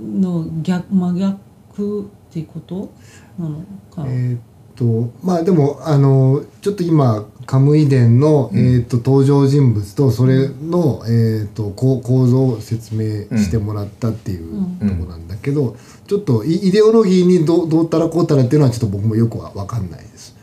[0.00, 2.90] の逆真逆ってこと
[3.38, 3.60] なの
[3.94, 4.40] かな、えーっ
[4.76, 8.58] とまあでもあのちょっと今カムイ伝の、うん。
[8.58, 14.78] えーっと登場人物とそれの、えーっと構構造を説明してもらったっていううん。
[14.78, 20.36] とこなんだけど、ちょっとイイデオロギーにどうどうたらこうたらっていうのはちょっと僕もよくは分かんないです。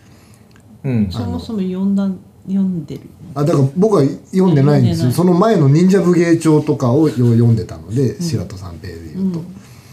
[0.84, 1.12] うん。
[1.12, 2.10] そもそも読んだ
[2.48, 3.02] 読んでる？
[3.36, 5.12] あだから僕は読んでないんですよ。
[5.12, 9.42] その前の忍者武芸帳とかを読んでたので、白戸三平で言うと。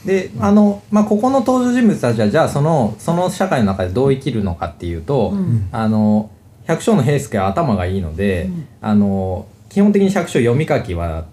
[0.04, 5.68] であの、まあ、ここの登場人物たちはじゃあそのその社会の中でどう生きるのかっていうと、うん。
[5.72, 6.30] あの
[6.64, 8.68] 百姓の平助は頭がいいので、うん。
[8.80, 11.26] あの基本的に百姓読み書きは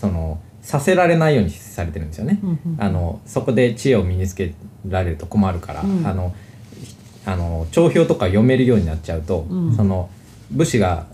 [0.00, 2.38] そのさせられないようにされてるんですよね。
[2.42, 2.76] うんうん。
[2.78, 4.54] あのそこで知恵を身につけ
[4.86, 6.06] られると困るから、うん。
[6.06, 6.32] あの
[6.80, 6.94] ひ
[7.26, 9.76] あの帳票とか読めるようになっちゃうと、うん。
[9.76, 10.08] その
[10.52, 11.06] 武士が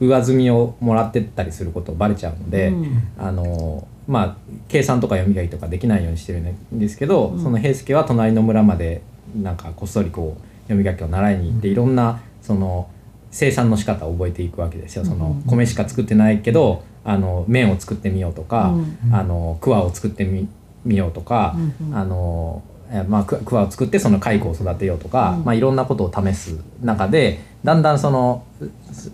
[0.00, 3.08] 上積みをもらってったりすることバレちゃうので、うん。
[3.18, 4.36] あのまあ
[4.68, 7.42] 計算とか読み書きとかできないようにしてるんですけど、うん。
[7.42, 9.02] その平助は隣の村まで
[9.40, 12.88] なんかこっそりこう読み書きを習いに行って、いろんなその
[13.30, 15.04] 生産の仕方を覚えていくわけですよ。
[15.04, 19.14] そのうん米しか作ってないけどあの麺を作ってみようとか、うん。
[19.14, 20.48] あの桑を作ってみ
[20.84, 21.96] みようとか、うんうん。
[21.96, 25.44] あのえまあ、く桑を作ってその蚕を育てようとか、うん。
[25.44, 28.44] まあ、いろんなことを試す中でだんだんその
[28.92, 29.10] す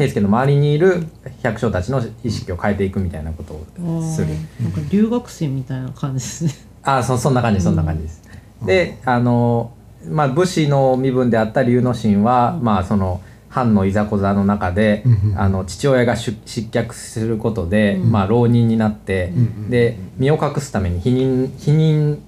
[0.00, 1.06] 平助の周りにいる
[1.42, 4.28] 百姓たちの意識を変えていくみたいなことをする。
[4.58, 6.52] なんか留学生みたいな感じですね。
[6.82, 8.22] あそそんな感じそんな感じです。
[8.64, 9.74] であの、
[10.08, 18.10] まあ、武士の身分であった龍之進は、まあその藩のいざこざの中で、うんあの父親が出失脚することで、うん。
[18.10, 22.20] まあ、浪人になって、うんで身を隠すために否認否認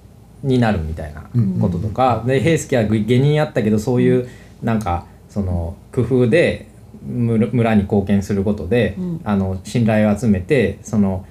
[0.43, 1.23] になるみたいな
[1.59, 4.29] こととか、で平助は下人やったけどそういう
[4.63, 6.71] なんかその工夫で
[7.07, 9.21] 村村に貢献することで、うん。
[9.25, 11.27] あの信頼を集めてその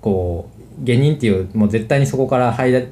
[0.00, 0.48] こ
[0.80, 2.88] う下人っていうもう絶対にそこから入れ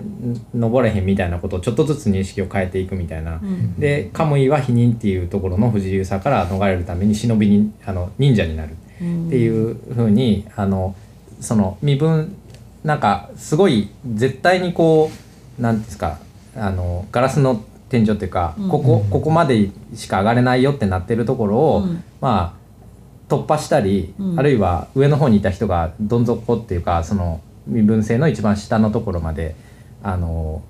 [0.54, 3.40] 登れへんみたいなことをちょっとずつ認識を変えていくみたいな。
[3.42, 3.78] うん。
[3.78, 8.76] でカムイは否認っていうところの不自由さから逃れるために忍びにあの忍者になる。
[8.96, 9.04] って
[9.36, 10.94] いうふうにあの
[11.40, 12.34] その身分
[12.82, 15.10] なんかすごい絶対にこ
[15.58, 16.18] うなんていうんですか
[16.56, 18.68] あのガラスの天井っていうか、うん。
[18.68, 22.02] ここここまでしか上がれないよってなってるところを、うん。
[22.20, 24.38] まあ突破したり、うん。
[24.38, 29.56] あるいは上の方にいた人がどん底っていうかその身分制の一番下のところまで
[30.02, 30.62] あの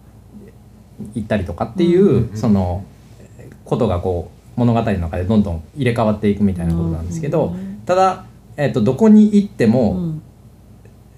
[1.15, 2.85] 行ったりとかっていう、その
[3.65, 8.25] ことがこう物語の中でどんどん入れ替わっていくみたいなことなんですけど、ただ、
[8.57, 10.23] えっとどこに行っても、うん。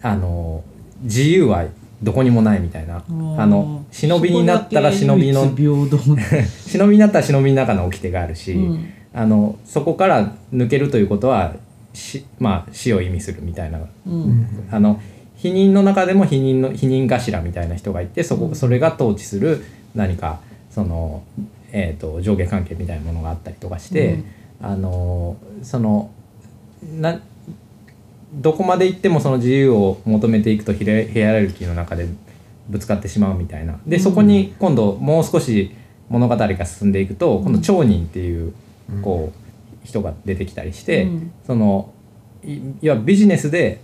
[0.00, 0.62] あの
[1.02, 1.64] 自由は
[2.02, 3.00] どこにもないみたいな。
[3.00, 5.46] ーあの忍びになったら忍びの
[6.66, 8.86] 忍びになったら忍びの中の掟があるし、うん。
[9.12, 11.54] あのそこから抜けるということは
[11.92, 13.80] し、まあ、死を意味するみたいな。
[14.06, 14.46] うん。
[14.70, 15.00] あの
[15.36, 18.54] 否認の中でも否認の否認頭みたいな人がいてそこ、うん。
[18.54, 21.22] それが統治する何かその、
[21.72, 24.22] えー、と上下関係みたいなものがあったりとかして、
[24.60, 26.10] あのその
[27.00, 27.20] な
[28.38, 32.06] どこまで行ってもその自由を求めていくとヒエラルキーの中で
[32.68, 33.78] ぶつかってしまうみたいな。
[33.86, 35.74] でそこに今度もう少し
[36.08, 38.52] 物語が進んでいくと今度町人っていう
[39.02, 41.32] こう人が出てきたりして、うん。
[41.46, 41.92] その
[42.44, 43.80] いいわばビジネスで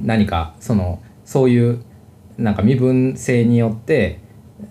[0.00, 1.84] 何かそのそういう
[2.38, 4.20] なんか身分性によって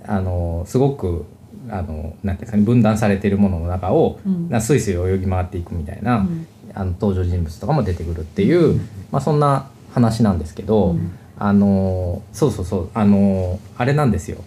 [0.05, 1.25] あのすごく
[1.69, 4.49] あのなんていうんですかね分断されているものの中を、うん。
[4.49, 8.79] なスイスイ泳ぎ回っていくみたいな、うんあの登場人物とかも出てくるっていう、
[9.11, 11.11] まあ、そんな話なんですけど、うん。
[11.35, 14.37] あのそうそうそうあのあれなんですよ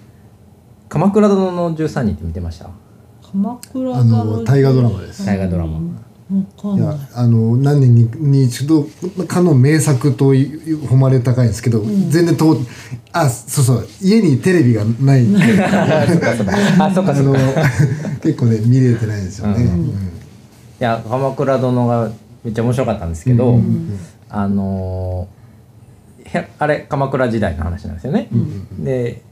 [0.88, 2.70] 「鎌倉殿の13人」って見てました？
[3.32, 5.26] 鎌倉あの大河ドラマです。
[5.26, 5.72] 大河ドラマ。
[5.74, 5.80] わ
[6.60, 6.86] かんない。
[6.86, 8.86] いやあの何年にに一度
[9.26, 12.56] かの名作と誉れ高いんですけど、全然と
[13.12, 17.42] あそうそう家にテレビがない あそっかそっか。
[18.22, 19.64] 結構ね見れてないんですよね。
[19.64, 19.70] うん。
[19.70, 19.92] うん
[20.78, 22.10] や鎌倉殿が
[22.44, 23.98] めっちゃ面白かったんですけど、うん。
[24.28, 25.28] あの
[26.24, 28.28] へあれ鎌倉時代の話なんですよね。
[28.78, 29.22] で、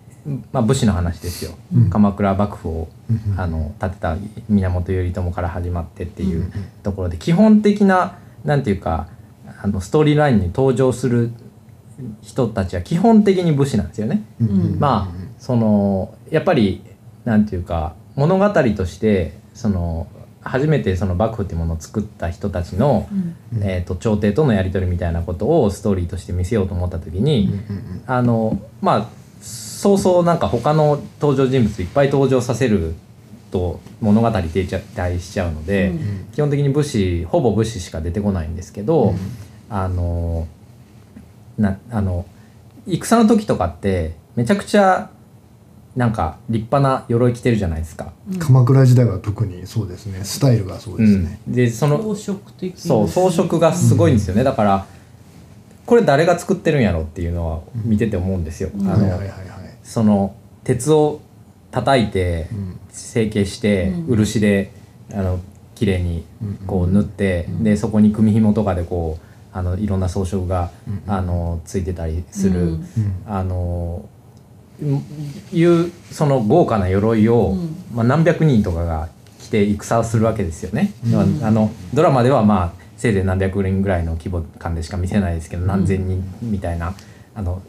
[0.52, 1.90] まあ、武士の話ですよ、うん。
[1.90, 3.40] 鎌倉幕府を、うん。
[3.40, 4.16] あの建てた
[4.48, 6.50] 源頼朝から始まってっていう
[6.82, 9.08] ところで基本的ななんていうか
[9.62, 11.30] あのストーリーラインに登場する
[12.22, 14.24] 人たちは基本的に武士なんですよね。
[14.40, 14.48] うん。
[14.48, 14.78] うん。
[14.78, 16.82] まあそのやっぱり
[17.24, 20.06] なんていうか物語としてその
[20.44, 23.08] 初めてその幕府っていうものを作った人たちの、
[23.52, 23.62] うん。
[23.62, 29.08] えー、と朝廷とのやり取りみたいなことをストーリーとして見せようと思った時に、うんうんあのまあ
[29.40, 32.94] そうそうなんか他の登場人物いっぱい登場させる
[33.50, 36.28] と物語停滞しちゃうので、うん。
[36.32, 39.18] 基本的に武士ほぼ武士しか出てこないんですけど、うん。
[39.70, 40.46] あの
[41.58, 42.26] なあの
[42.86, 45.10] 戦の時とかってめちゃくちゃ
[45.96, 48.12] なんか立派な鎧着てるじゃないですか。
[48.40, 50.24] 鎌倉時代は特にそうですね。
[50.24, 51.38] スタイルがそうですね。
[51.46, 51.54] うん。
[51.54, 52.80] でその装飾的な。
[52.80, 54.86] そう装飾がすごいんですよね、だから
[55.86, 58.70] これ誰が作ってるんやろっていうのは見てて思うんですよ。
[58.76, 58.88] うん。
[58.90, 59.30] あのはいはい。
[59.84, 61.20] その鉄を
[61.70, 62.80] 叩いてうん。
[62.90, 64.16] 成形して、うん。
[64.16, 64.72] 漆で
[65.12, 65.38] あの
[65.74, 66.24] 綺麗に
[66.66, 67.64] こう塗って、うん。
[67.64, 71.02] でそこに組紐とかでこうあのいろんな装飾が、うん。
[71.06, 72.72] あのついてたりする、うん。
[72.72, 72.82] うん。
[73.26, 74.08] あの
[75.52, 77.76] いうその豪華な鎧を、うん。
[77.94, 79.08] まあ、何百人とかが
[79.38, 80.92] 着て戦をするわけですよね。
[81.06, 81.44] うん。
[81.44, 86.94] あのドラマではまあせいぜい何百人ぐらいの規模感でしか見せないですけど、何千人みたいな
[87.34, 87.62] あの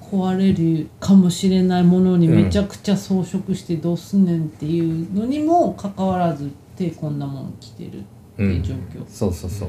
[0.00, 8.02] 壊れるかもしれないものにめちゃくちゃ装飾してどうすんねんっていうのにもかかわらず手こんなもん着てるっ
[8.36, 9.68] ていう状況、そうそうそう。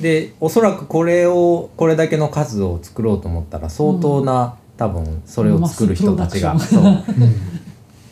[0.00, 6.84] でおそらくこれをこれだけの数を作ろうと思ったら相当な、多分それを作る人たちが、そう。
[6.84, 6.96] うん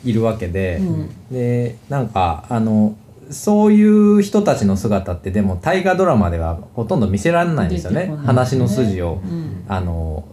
[0.05, 1.09] いるわけで、うん。
[1.31, 2.95] でなんかあの
[3.31, 8.01] そういう人たちの姿ってでも大河ドラマではほとんど見せられないんですよね。
[8.01, 8.25] 出てこない。
[8.27, 9.65] 話の筋を、うん。
[9.67, 10.27] あの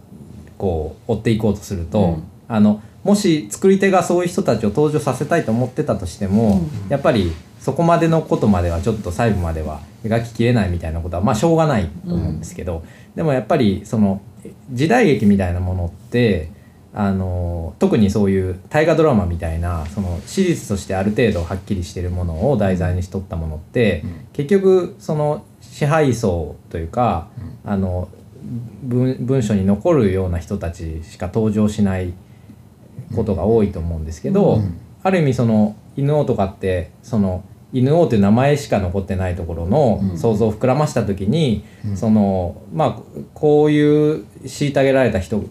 [0.59, 2.23] こう追っていこうとすると、うん。
[2.47, 6.89] あのもし作り手がそういう人たちを登場させたいと思ってたとしても、うん。
[6.89, 12.83] やっぱりそこまでのことまではちょっと細部までは描ききれないみたいなことはまあしょうがないと思うんですけど、
[13.15, 14.21] でもやっぱりその
[14.71, 16.51] 時代劇みたいなものって
[16.93, 24.03] あの特にそういう大河ドラマみたいなその史実としてある程度はっきりしてるものを題材にしとったものって、
[24.33, 27.29] 結局その支配層というか、
[27.65, 28.09] あの
[28.83, 32.13] 文文書に残るような人たちしか登場しない
[33.15, 34.77] ことが多いと思うんですけど、うん。
[35.01, 40.17] ある意味その犬王とかってその犬王という名前しか残ってないところのうん。
[40.17, 41.97] 想像を膨らました時に、うん。
[41.97, 45.43] そのまあこういう虐げられた人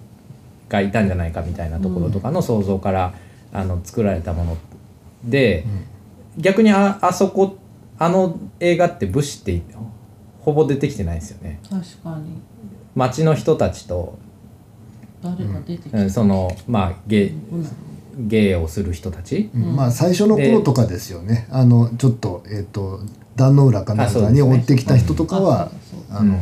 [0.68, 3.14] がいたんじゃないかみたいなところとかの想像から、
[3.52, 4.57] あの作られたもの
[5.24, 5.64] で、
[6.38, 7.59] 逆にああそこ
[7.98, 9.62] あの映画って武士って
[10.40, 11.61] ほぼ出てきてないですよね。
[11.68, 12.40] 確かに。
[12.94, 14.18] 町の人たちと、
[15.22, 17.66] 誰が出てきた、うんそのまあ芸うん。
[18.28, 19.76] 芸をする人たち、うん。
[19.76, 21.46] まあ最初の頃とかですよね。
[21.50, 23.00] あのちょっとえっ、と
[23.37, 26.40] 壇の浦かなんかに追ってきた人とかはそうそうあの、うん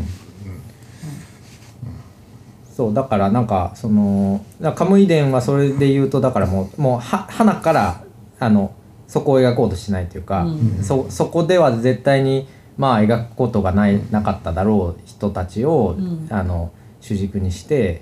[2.80, 4.42] そうだからなんかその
[4.74, 8.04] カムイ伝はそれで言うとだからもうもうは花から
[8.38, 8.74] あの
[9.06, 10.82] そこを描こうとしないというか、うん。
[10.82, 16.26] そそこでは絶対にまあ描くことがないなかっただろう人たちを、うん。
[16.30, 18.00] あの主軸にして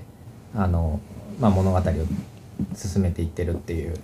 [0.55, 1.01] あの、
[1.41, 1.83] まあ、物語を
[2.77, 3.95] 進めていってるっていう。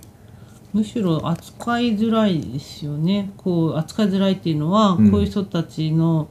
[0.73, 3.31] むしろ扱いづらいですよね。
[3.37, 5.09] こう扱いづらいっていうのは、うん。
[5.09, 6.27] こういう人たちの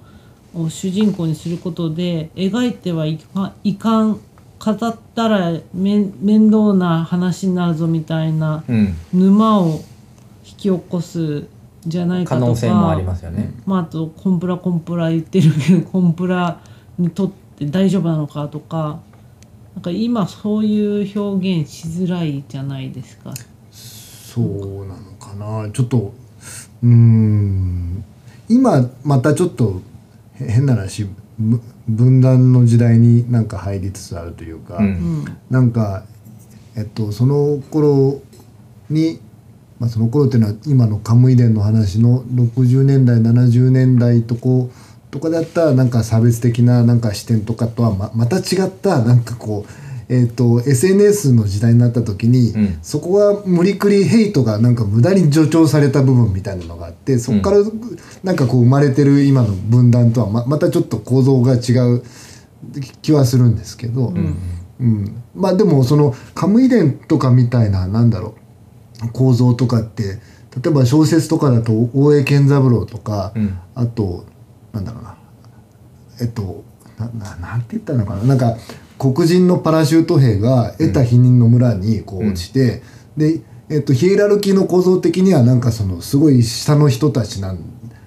[0.55, 4.21] を主人公にすることで描いてはいかいかん
[4.65, 9.83] 語ったら面面倒な話になるぞみたいなうん沼を
[10.47, 11.47] 引き起こす
[11.87, 13.53] じゃないか可とか能性もありますよね。
[13.67, 16.61] まあ、あとコンプラコンプラ言ってるけど コンプラ
[16.99, 19.01] にとって大丈夫なのかとか
[19.75, 23.35] なんか今そういう表現しづらいじゃないですか。
[23.71, 26.13] そうなのかなちょっと
[26.83, 28.05] うーん
[28.49, 29.81] 今またちょっと
[30.41, 34.85] へ変な話ぶ分断の時代になんか入りつつあるというか、うん。
[34.85, 36.05] うんなんか
[36.77, 38.21] えっとその頃
[38.91, 39.21] に、
[39.79, 52.79] まあ、その頃っていうのは今のカムイ伝の話の60年代70年代とこうとかだったなんか差別的ななんか視点とかとはままた違ったなんかこう、えっと SNS の時代になった時に、うん。
[52.83, 57.59] そこは無理くりヘイトがなんか無駄に助長された部分みたいなのがあってそこから
[58.23, 62.03] なんかこう生まれてる今の分断とはままたちょっと構造が違う
[63.03, 64.09] 気はするんですけど。
[64.09, 64.37] うん。
[64.81, 68.35] うん、まあでもそのカムイ伝とかみたいななんだろ
[69.05, 70.19] う構造とかって
[70.63, 73.59] 例えば小説とかだと大江健三郎とか、うん。
[73.75, 74.27] あと
[74.73, 75.17] なんだろうな
[76.21, 76.65] えっと
[76.99, 78.57] なななんて言ったのかななんか
[78.99, 82.83] 黒人のパラシュート兵が得た避妊の村にこう落ちて、
[83.17, 87.59] で、えっと、ヒエラルキーの構造的にはなんかそのすごい下の人たちなん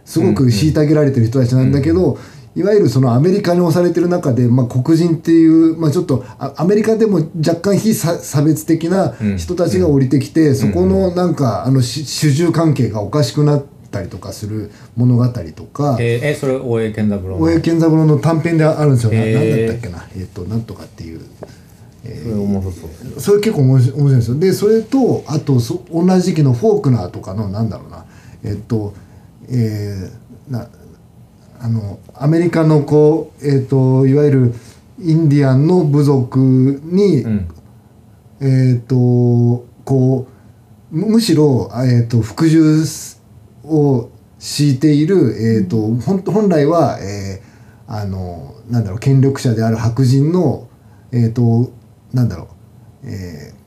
[0.05, 2.17] すごく虐げられてる人たちなんだけど、
[2.55, 13.63] いわゆるそのアメリカに押されてる中で、まあ、黒人っていう、まあ、ちょっとあアメリカでも若干非差差別的な人たちが降りてきて、そこのなんかあのし主従関係がおかしくなっ
[13.97, 15.97] たりとかする物語とか。
[15.99, 17.41] えーえそれ大江健三郎の？
[17.41, 19.11] 大江健三郎の短編であるんですよ。
[19.11, 20.07] なへーなんだったっけな？
[20.15, 21.21] えっ、と、なんとかっていう。
[22.03, 24.39] それ面白そうそれ結構面白い面白いんですよ。
[24.39, 28.05] で、それと、あとそ、同じ時期のフォークナーとかの、なんだろうな。
[28.43, 28.93] えっ、と、
[29.49, 30.67] えーな、
[31.59, 34.53] あの、アメリカのこう、えっ、と、いわゆる
[34.99, 37.47] インディアンの部族に、うん
[38.39, 38.95] えっ、と
[39.83, 40.27] こ
[40.91, 42.85] うむむしろ、えー、と服従
[43.67, 45.15] を敷いている、
[45.59, 47.47] えーと本本来は、えー
[47.87, 50.67] あのなんだろう権力者である白人の、
[51.13, 51.71] えー、と
[52.13, 52.49] なんだろ
[53.03, 53.57] う、えー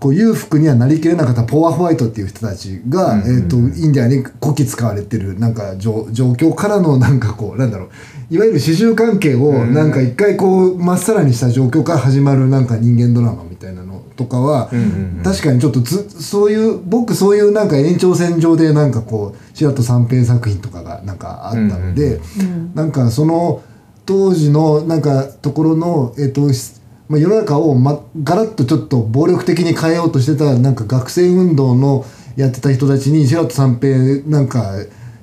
[0.00, 7.90] こう裕福にはなりきれなかったポアホワイトっていう人たちが、うんえー、とインディアンにこき使われてるなんか状状況からのなんかこうなんだろ
[8.30, 15.22] ういわゆる主従関係をうんなんか一回こうまっさらにした状況から始まるなんか人間ドラマみたいなのとかは、うんうんうん。
[15.24, 23.62] 確かにちょっとつそういう僕そういうなんか延長線上でなんかこう白戸三平作品とかがなんかあったので、うんなんかその
[24.04, 32.04] 当時のなんかところのえっ、としまあ、世の中を、ま、ガラッとちょっと暴力的に変えようとしてたなんか学生運動の
[32.36, 34.74] やってた人たちに白戸三平なんか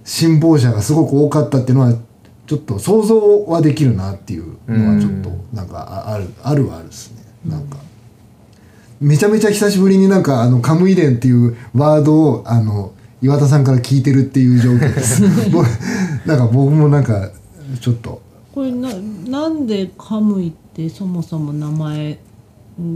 [0.04, 1.94] 辛抱者がすごく多かったっていうのは
[2.46, 7.24] ちょっと想像はできるなっていうのはちょっとなんかああるあるはあるですね。
[7.46, 7.87] なんか。
[9.00, 15.24] めちゃめちゃ久しぶりになんかあのカムイ伝っていうワードをあの岩田さんから聞いてるっていう状況です。
[15.50, 15.66] 僕
[16.26, 17.30] なんか僕もなんか
[17.82, 18.22] ちょっと。
[18.54, 18.90] これな
[19.28, 22.20] なんでカムイってそもそも名前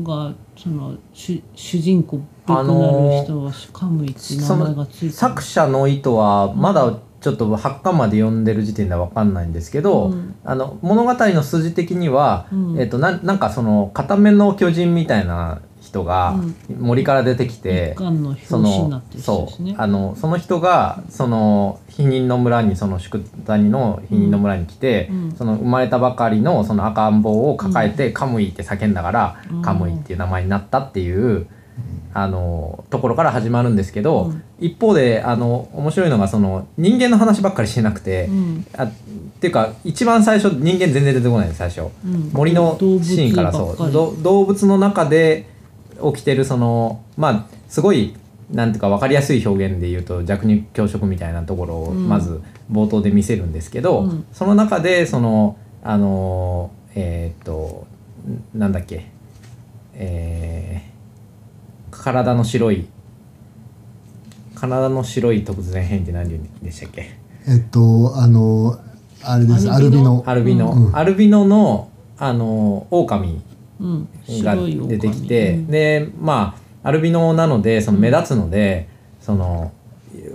[0.04, 10.36] がその主主人公っぽくなる人はカムイって名そ前がのついてる作者の意図はまだちょっと8巻まで読んでる時点では分かんないんですけど、うん。
[10.44, 12.80] あの物語の筋的には、うん。
[12.80, 16.36] えっとななんかその固めの巨人みたいな人が
[16.80, 19.74] 森から出てきて一、巻の表そのそう。
[19.78, 25.36] あのその人がその避妊の村にその宿谷の避妊の村に来て、うん。
[25.36, 29.62] その生まれたばかりのその赤ん坊を抱えて、カムイって叫んだから、うん。
[29.62, 31.48] カムイっていう名前になったっていう、
[32.14, 34.44] あのところから始まるんですけど、うん。
[34.60, 38.66] 一方であの面白いのがその人間の話ばっかりしてなくて、うん。
[38.78, 38.92] あっ
[39.42, 41.82] ていうか一番最初人間全然出てこないです最初。
[42.06, 42.30] うん。
[42.32, 43.92] 森のシーンからそう。
[43.92, 45.51] ど動物の中で
[46.14, 48.16] 起きてるそのまあすごい
[48.52, 52.10] なんていうか分かりやすい表現で言うと弱肉強食みたいなところをうん。
[52.10, 54.26] まず冒頭で見せるんですけど、うん。
[54.34, 57.88] その中でそのあのえーっと
[58.56, 59.10] んなんだっけ
[59.94, 60.92] えー
[61.92, 62.88] 体の白い
[64.56, 67.18] 体の白い突然変異って何て言うんでしたっけ？
[67.48, 68.80] えっとあの
[69.24, 69.70] あれです。
[69.70, 70.24] アアルビノ？
[70.26, 70.96] アルビノ、うん。
[70.96, 73.30] アルビノのあの狼。
[73.30, 73.44] うん、
[74.44, 74.56] が
[74.88, 75.68] 出てきて、うん。
[75.68, 78.88] でまあアルビノなのでその目立つので、
[79.20, 79.72] その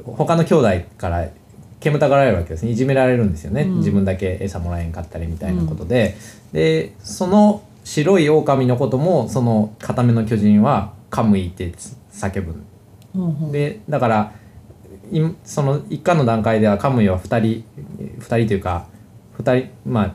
[0.04, 0.68] 他の兄弟
[0.98, 1.28] から
[1.80, 2.70] 煙たがられるわけですね。
[2.70, 3.76] いじめられるんですよね、うん。
[3.78, 6.16] 自分だけ餌もらえんかったりみたいなことで、
[6.52, 11.72] でその白い狼のこともその固めの巨人は「カムイ」って
[12.12, 12.54] 叫ぶ
[13.14, 14.32] ほうほうでだから
[15.12, 17.64] いその一巻の段階ではカムイは2人
[18.18, 18.86] 2人というか
[19.38, 20.14] 2人まあ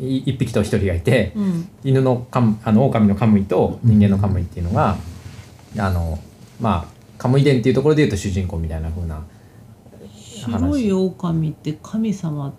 [0.00, 1.68] 1匹と1人がいて、うん。
[1.84, 4.96] 犬のカムあの狼のカムイと人間のカムイっていうのが、
[5.78, 6.18] あの
[6.60, 9.22] まあカムイ伝っていうところでいうと主人公みたいな風な
[10.48, 12.52] 白い狼って神様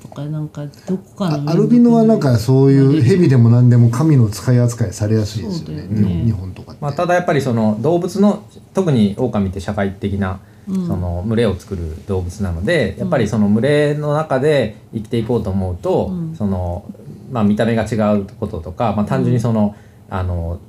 [0.00, 6.24] とかなんかどこかのあアルビノはなんかそういう蛇でも何でも神の使い扱いされやすいですよねね。
[6.24, 16.34] 日本とかって、まあ、ただやっぱりその動物の特に狼って社会的なうんその群れを作る動物なので、やっぱりその群れの中で生きていこうと思うと、うん。
[16.36, 16.84] その
[17.30, 19.74] まあ、見た目が違うこととか、まあ、単純にその,、
[20.08, 20.60] あの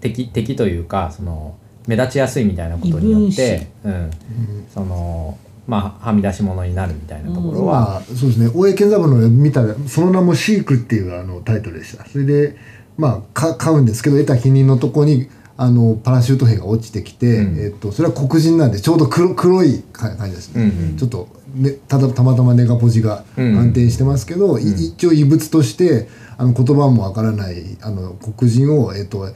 [0.00, 4.10] 敵敵というかその目立ちやすいみたいなことによって、うん。
[4.72, 8.50] そのまあ、はみ出し物になるみたいなところは、まあそうですね。
[8.54, 12.04] 大江健三郎の見たらその名も「シーク」っていうあのタイトルでした。
[12.04, 12.56] それで
[12.98, 17.58] まあか買うんですけど得た否認のとこにあのパラシュート兵が落ちてきて、うん。
[17.64, 29.28] えっと、それは黒人なんでちょうど黒黒い感じですね、うんうんちょっと、ね、ただたまたまネガポジがうん安定してますけど、い一応異物としてあの言葉もわからないあの黒人を、えっと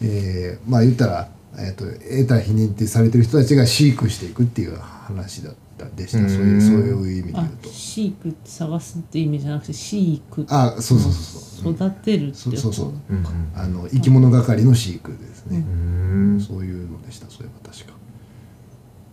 [0.00, 6.28] えーまあ言ったら、えっと、得た否認ってされてる人たちが飼育していくっていう話だったでした、うん。
[6.28, 7.68] そういうそういう意味で言あうと。
[7.68, 10.46] シークって探すって意味じゃなくてシーク。
[10.48, 11.38] あそうそうそ
[11.68, 13.12] うそう、育てるってそうそうそうう。
[13.12, 13.26] んうん。
[13.54, 16.40] あの生き物係の飼育ですね、うん。
[16.40, 17.28] そういうのでした。
[17.28, 17.92] そういえば確か。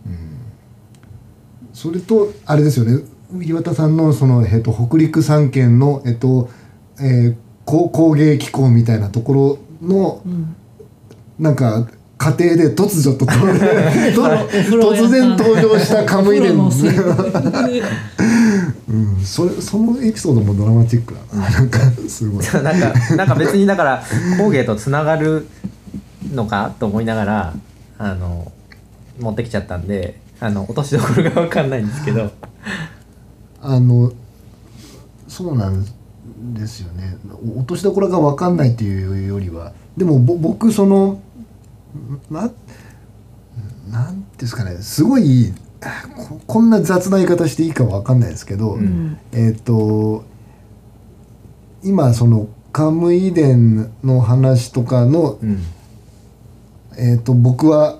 [0.06, 0.38] うん。
[1.72, 3.02] それとあれですよね。
[3.42, 6.48] 岩田さんのその、えっと、北陸三県のえっと、
[7.00, 10.56] えー工工芸機構みたいなところのうん。
[11.38, 11.86] なんか
[12.18, 16.56] 家庭で突如とと突然 登場したカムイ伝
[18.88, 21.50] うん、それそのエピソードもドラマチックだな。
[21.50, 22.44] なんかすごい。
[22.62, 24.02] なんかなんか別にだから
[24.38, 25.46] 工芸とつながる
[26.32, 27.54] のかと思いながら
[27.98, 28.52] あの
[29.20, 32.30] 持ってきちゃったんであの落としどころが分かんないんですけど。
[33.62, 34.12] あの
[35.26, 35.84] そうなん
[36.54, 37.16] ですよね。
[37.56, 41.20] お落としどころが分かんないっていうよりはでもぼ僕その
[42.30, 42.50] な
[43.90, 44.76] なんですかね。
[44.80, 45.52] すごい
[46.16, 49.18] ここんな雑な言い方していいか分かんないですけど、うん。
[49.32, 50.24] えっ、と
[51.82, 55.62] 今そのカムイ伝の話とかのうん
[56.96, 57.98] えー、と僕は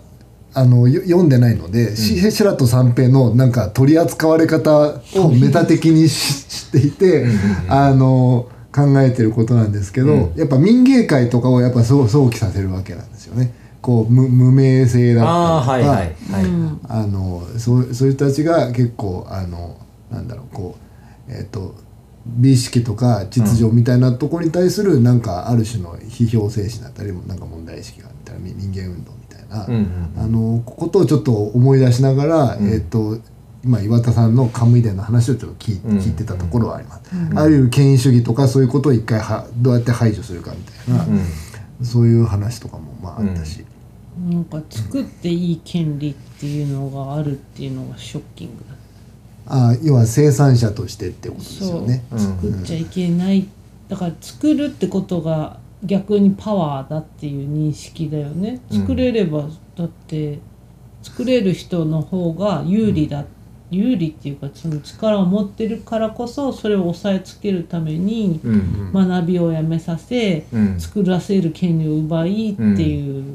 [0.55, 7.31] あのよ読んでないので、し白と三平のなんか取り扱われ方をメタ的にし知っていてうん。
[7.31, 7.37] うんう
[7.69, 10.35] んあの考えてることなんですけど、うん。
[10.37, 13.55] やっぱ民芸会とかをやっぱそう想起させるわけなんですよね。
[13.81, 16.81] こう無無名性だったりとか、はいはいはい、うん。
[16.87, 19.79] あのそうそういう人たちが結構あの
[20.11, 20.77] なんだろうこ
[21.27, 21.75] うえっ、と
[22.27, 28.09] 美意識とか秩序みたいなところに対するなんかある種の批評精神だったりなんか問題意識が
[28.39, 29.81] みたいなみ人間運動みたいな、うんうん
[30.17, 30.23] うん。
[30.23, 32.69] あのことをちょっと思い出しながら、うん。
[32.73, 33.19] えっ、と
[33.65, 35.99] 今岩田さんのカムイ伝の話をちょっと聞い,、うん。
[35.99, 37.11] 聞いてたところはあります。
[37.15, 37.39] うん。
[37.39, 41.85] あるいは権威主義とかそういうことを一回はどうやって排除するかみたいな、うん。
[41.85, 43.65] そういう話とかもまああったし。
[44.29, 48.77] なんか作っていい権利っていうのがあるっていうのがショッキングだ
[49.49, 52.03] あ要は生産者としてってことですよね。
[52.17, 53.47] 作っちゃいけない、
[53.89, 58.61] だから作るってことが逆にパワーだっていう認識だよね。
[58.71, 58.81] うん。
[58.81, 59.45] 作れれば、
[59.77, 60.39] だって
[61.03, 63.25] 作れる人の方が有利だ、
[63.71, 70.81] 有利っていうかその力を持ってるからこそそれを押さえつけるためにうん学びをやめさせうん。
[70.81, 73.35] 作らせる権利を奪いっていう、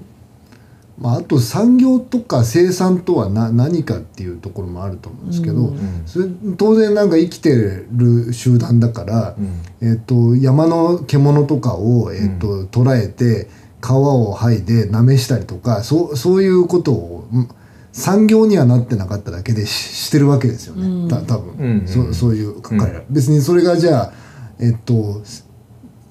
[1.02, 5.68] まあ、あと産業とか生産とはな何かっていうところもあると思うんですけど、うん。
[5.70, 6.26] うんそれ
[6.58, 7.49] 当然なんか生きて
[7.91, 9.62] る集団だから、うん。
[9.82, 13.49] えっと山の獣とかを、えっと捕らえて
[13.82, 17.49] 皮を剥いでなめしたりとかそうそういうことをん
[17.91, 21.08] 産業にはなってなかっただけでししてるわけですよね、うん。
[21.10, 21.80] た多分、うん。
[21.80, 21.88] うん。
[21.88, 24.14] そそういう彼ら、別にそれがじゃあ
[24.60, 25.22] えっと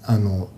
[0.03, 0.49] あの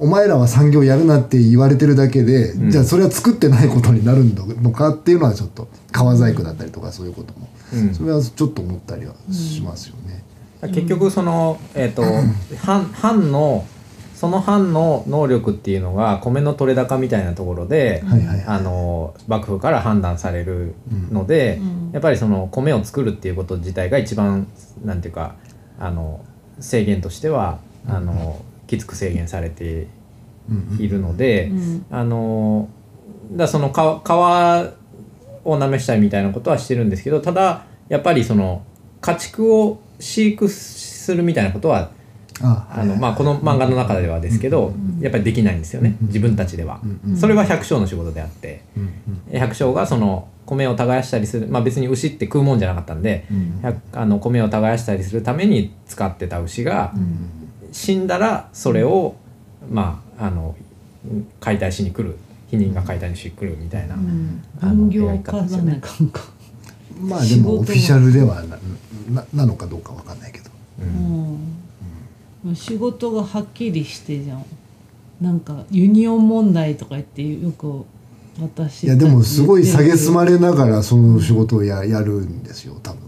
[0.00, 2.70] お前らは産業やるなって言われてるだけで、うん。
[2.70, 4.24] じゃあそれは作ってないことになる
[4.62, 7.94] のかっていうのはちょっと革細工だったりとかそういうことも、うん。
[7.94, 10.24] それはちょっと思ったりはしますよね。
[10.62, 12.02] 結局その、えっと
[12.64, 13.66] 藩藩の
[14.14, 20.74] その藩の能力っていうのが米の取れ高みたいなところで、はいはいあの幕府から判断される
[21.10, 21.90] ので、うん。
[21.92, 24.48] やっぱりその米を作るっていうこと自体が一番
[24.82, 25.34] なんていうか
[25.78, 26.24] あの
[26.58, 29.88] 制限としてはあのきつく制限されて
[30.78, 31.86] いるので、うん。
[31.90, 32.68] あの
[33.32, 38.64] だその皮皮をなめしたりみたいなことはしてるんですけどただやっぱりその
[39.00, 41.90] 家畜を飼育するみたいなことは
[42.42, 48.62] ああの、まあ、この漫画の中ではですけど、やっぱりできないんですよね、うん自分たちでは、うんそれは百姓の仕事であって。
[49.32, 53.26] 百姓がその米を耕したりする、まあ、別に牛って食うもんじゃなかったんで、
[53.92, 56.94] あの米を耕したりするために使ってた牛が
[57.72, 59.14] 死んだらそれを、
[59.70, 60.54] まああの
[61.40, 62.16] 解体しに来る
[62.50, 64.42] 否認が解体しに来るみたいな、うん。
[64.60, 65.90] あの分業化だねなんか
[67.00, 68.58] まあでもオフィシャルではな
[69.10, 70.50] ななのかどうかわかんないけど。
[72.44, 74.44] うん、仕事がはっきりしてじゃん。
[75.20, 77.84] なんかユニオン問題とか言ってよく
[78.40, 83.00] 私いやでもすごい蔑まれれながらその仕事をややるんですよ多分、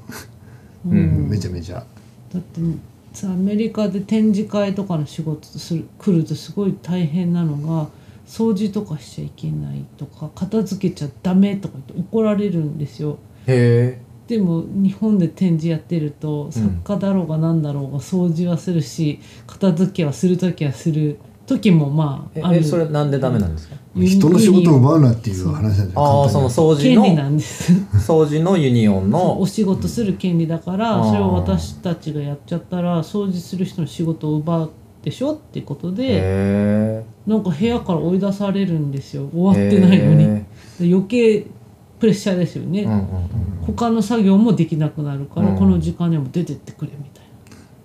[0.90, 1.28] うん。
[1.30, 1.76] めちゃめちゃ。
[1.76, 2.91] だってさ
[3.24, 7.88] アメリカで展示会とかの仕事する来るとすごい大変なのが
[8.26, 13.18] 掃除とかしちゃいけないとか片付けちゃダメとか言って怒られるんですよ。
[13.46, 22.60] へでも日本で展示やってると作家だろうが何だろうが掃除はするし片付けはする時はする時もまえあある。
[22.60, 23.76] えそれなんでダメなんですか？
[23.94, 25.74] 人の仕事を奪うなっていう話なん。
[25.74, 27.72] じゃないああその掃除権利なのんです。
[27.96, 29.40] 掃除のユニオンの。
[29.40, 34.70] お仕事する権利だからうんそれを私たちがやっちゃったら掃除する人の仕事を奪う
[35.02, 39.28] でしょってことでへなんか部屋から追い出されるんですよ。
[39.34, 40.24] 終わってないのに。
[40.24, 40.44] へ
[40.80, 41.46] で余計
[41.98, 43.06] プレッシャーですよね、うんうんうん
[43.62, 45.56] 他の作業もできなくなるから、うん。
[45.56, 47.24] この時間にはもう出てってくれみたい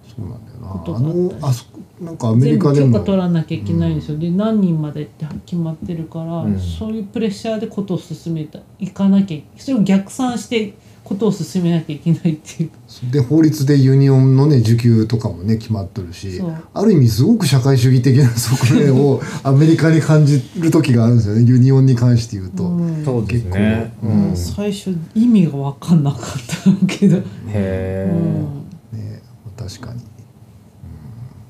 [0.07, 2.93] そうなんだよことなあがあったりのあそこなんかアメリカでも。
[2.93, 6.59] 許可取らなきゃいけないんですよ、で何人までって決まってるから、うん。
[6.59, 10.73] そういうプレッシャーでことを進めていかなきゃそれを逆算して
[11.03, 12.71] ことを進めなきゃいけないっていう。
[13.11, 16.53] で法律でユニオンのね受給とかもね決まっとるしそう。
[16.73, 22.63] ある意味すごく社会主義的な側面をアメリカに感じる時があるんですよねユニオンに関して言うと。
[22.65, 23.05] うん。
[23.05, 23.93] そうですね。
[24.01, 24.35] 結構うん。
[24.35, 27.21] 最初意味が分かんなかったけど、へ
[27.53, 29.21] えうんね
[29.55, 30.01] 確かに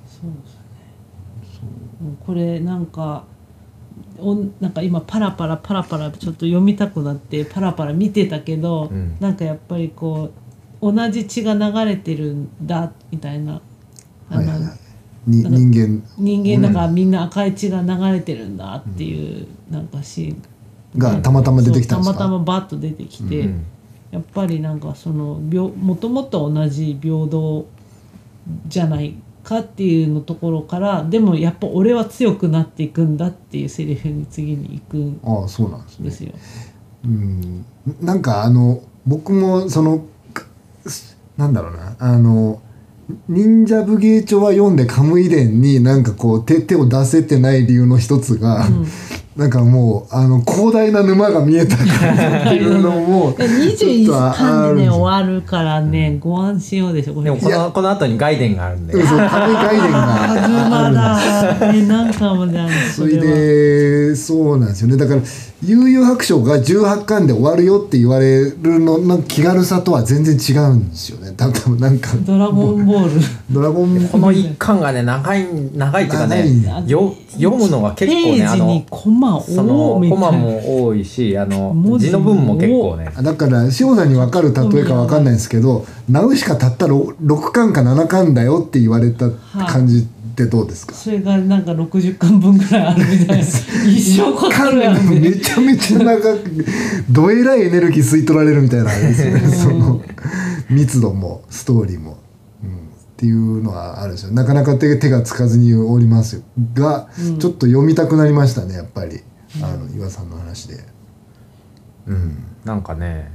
[0.08, 0.60] そうですね
[2.02, 3.24] うんこれなんか
[4.20, 9.16] おなんか今パラパラパラパラちょっと読みたくなってパラパラ見てたけど、うん。
[9.20, 10.32] なんかやっぱりこ
[10.82, 13.62] う同じ血が流れてるんだみたいな。
[14.30, 14.78] あの、は
[15.26, 16.04] 人間。
[16.18, 20.44] 人間だからみんな赤い血が流れてるんだっていうなんかシーン。
[21.00, 22.18] がたまたま出てきたんですか？
[22.18, 23.66] たまたまバッと出てきて、うん。
[24.12, 27.66] やっぱりなんかその病もともと同じ平等
[28.68, 29.16] じゃない
[29.48, 36.06] かっていうのところからでもやっぱ俺は強くなっていくんだっていうセリフに次に行くんああそうなんですね。
[36.10, 36.34] ですよ。
[37.06, 37.66] うん。
[38.02, 40.44] なんかあの僕もそのか
[41.38, 41.96] なんだろうな。
[41.98, 42.62] あの
[43.30, 48.68] 忍者武芸帳は読んでカムイ伝になんかこう手手を出せてない理由の一つが、
[49.38, 58.94] なんかもうあの広大な沼が見えたからっていうのも 21巻でね終わるからねご安心をでしょでもこのこの後に外伝があるんで。
[58.94, 60.42] うんそうカムイがまあるんで
[61.60, 64.98] すだね何巻まであるのそれでそうなんですよね。
[64.98, 65.22] だから
[65.64, 71.34] 悠々白書が18巻で終わるよって言われるのの気軽さとは全然違うんですよね。
[71.38, 72.16] 多分なんか。
[72.26, 73.22] ドラゴンボール。
[73.52, 83.12] ドラゴンこの一巻がね長い長いっていうかねよ読むのが結構ねあのコマそのコマも多いしあの文字字の分も結構ね。
[83.22, 89.30] だから塩さんに分かる例えか分かんないですけど「ナウシカたった6巻か7巻だよ」って言われた
[89.68, 93.44] 感じってどうですか、それがなんか60巻分ぐらいあるみたいな。
[93.90, 96.66] 一生かかるやんめねちゃめちゃ長く
[97.10, 99.40] どえらいエネルギー吸い取られるみたいなあれですよね。
[99.48, 100.02] その
[100.70, 102.20] 密度もストーリーも、
[102.64, 102.74] うん、っ
[103.16, 106.42] ていうのはあるんですよなかなか手手がつかずにおりますよ
[106.74, 107.40] が、うん。
[107.40, 109.22] ちょっと読みたくなりましたねやっぱり。
[109.62, 110.84] あの岩さんの話で。
[112.06, 112.38] うん。
[112.64, 113.32] なんかね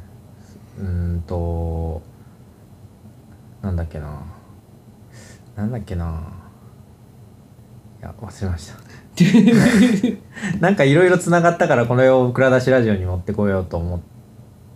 [0.78, 2.02] うーんと
[3.62, 4.20] なんだっけな。
[5.56, 6.04] なんだっけな。
[6.04, 6.31] い
[8.02, 8.74] や忘れました。
[10.60, 14.00] なんかいろいろつながったからこれを蔵出しラジオに持ってこようと思っ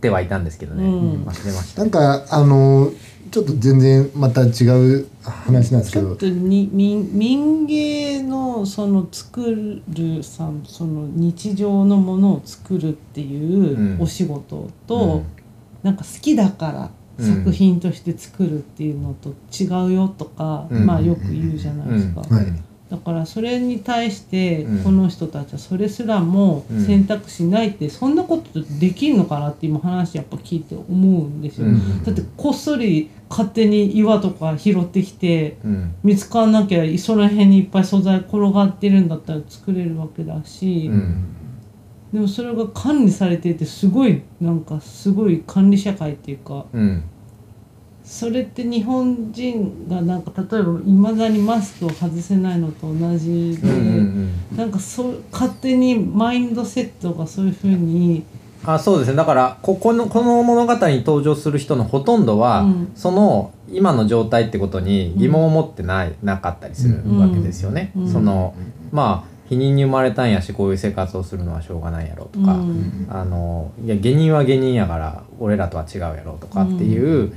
[0.01, 1.25] てはいたんですけどね、うん。
[1.25, 1.83] 忘れました。
[1.83, 2.93] なんかあの
[3.31, 6.11] ちょっと全然また違う話なんですけど。
[6.11, 14.01] ちょっとに民民芸のその作るさその日常のものを作るっていううん。
[14.01, 15.25] お仕事と、うん。
[15.83, 17.37] なんか好きだからうん。
[17.39, 20.87] 作品として作るっていうのと違うよとか、うん。
[20.87, 22.21] まあよく言うじゃないですか。
[22.21, 22.47] はい
[22.91, 24.85] だからそれに対してうん。
[24.85, 31.67] この人たちはそれすらも選択しないってそんなことできるのかなって今話やっぱ聞いて思うんですよ。
[31.67, 32.05] うん。
[32.05, 35.95] だってこっそり勝手に岩とか拾ってきてうん。
[36.05, 41.25] 見つからなきゃその辺にいっぱい素材転がってるんだったら作れるわけだし、うん。
[42.13, 47.03] でもそれが管理されていてすごいなんかすごい管理社会っていうかうん
[48.07, 58.25] それって日本人がなんか例えばいまだにマスクを外せないのと同じで、うんうんなんかそう勝手にマインドセットがそういうふうに
[58.65, 59.17] あそうですね。
[59.17, 62.93] だからここのこの物語に登場する人のほとんどは、うん。
[62.95, 67.93] その今の状態ってことに疑問を持ってない、なかったりするわけですよね。
[67.97, 68.13] うん。
[68.13, 68.55] その
[68.93, 73.07] まあ否認に生まれたんやしこういう生活をするのはしょうがないやろとか、うん。
[73.11, 77.33] あのいや下人は下人やから俺らとは違うやろとかっていう、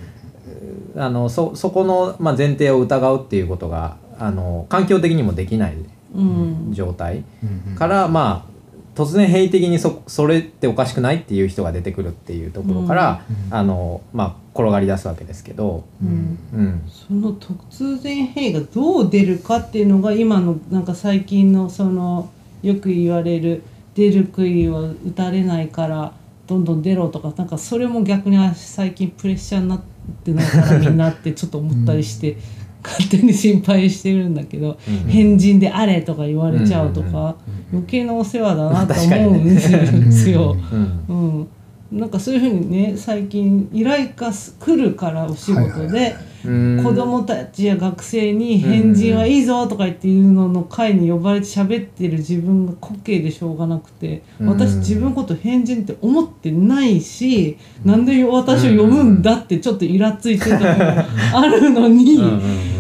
[0.96, 5.76] あのそそこの、まあ、前提を疑うっていうことがあの環境的にもできない
[6.16, 6.74] うん。
[6.74, 7.76] 状態うんうん。
[7.76, 8.50] から、まあ
[8.96, 13.54] 突然変異的にそそれっておかしくないっていう人が出てくるっていうところから、うん。
[13.56, 16.38] あのまあ、転がり出すわけですけど、うん。
[16.54, 16.82] うん。
[16.90, 22.30] その突然変異がどう出るかっていうのが今のなんか最近のその
[22.62, 23.64] よく言われる
[23.96, 26.14] 出る杭は打たれないから
[26.48, 29.99] どんどん出ろとかなんかそれも逆にあ最近プレッシャーになって
[30.32, 32.38] ないからみんなってちょっと思ったりして、
[32.84, 35.10] 勝手に心配してるんだけど、うん。
[35.10, 37.36] 変人であれとか言われちゃうとか、
[37.72, 40.56] 余計なお世話だなと思うんですよ。
[41.08, 41.48] うん。
[41.92, 54.48] うん、なんかそういうふうにね最近依頼がす来るからお仕事で、子供たちや学生に「変人はいいぞ」とか言っていうのの会に呼ばれて喋ってる自分が滑稽でしょうがなくてうん。
[54.48, 62.20] 私自分のこと変人って思ってないしなんで私を呼ぶんだってちょっとイラついてるところがあるのに。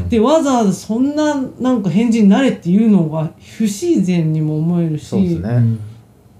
[0.09, 5.39] でわざわざそんななんか変人になれっていうのが不自然にも思えるし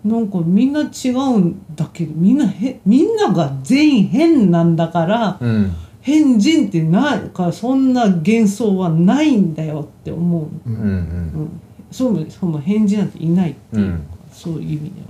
[0.03, 14.07] なんかみんな違うんだけどみんなへみんなが全員変なんだからうん変人ってなんかそんな幻想はないんだよって思う、うんうんうん、そうもそうも変人なんていないっていうん。
[14.31, 15.07] そういう意味では。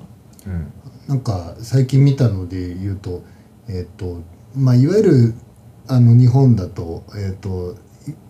[0.48, 0.74] うん。
[1.08, 3.24] なんか最近見たので言うと,、
[3.68, 4.22] えっと
[4.56, 5.34] まあ、いわゆる
[5.88, 7.76] あの日本だと,、えっと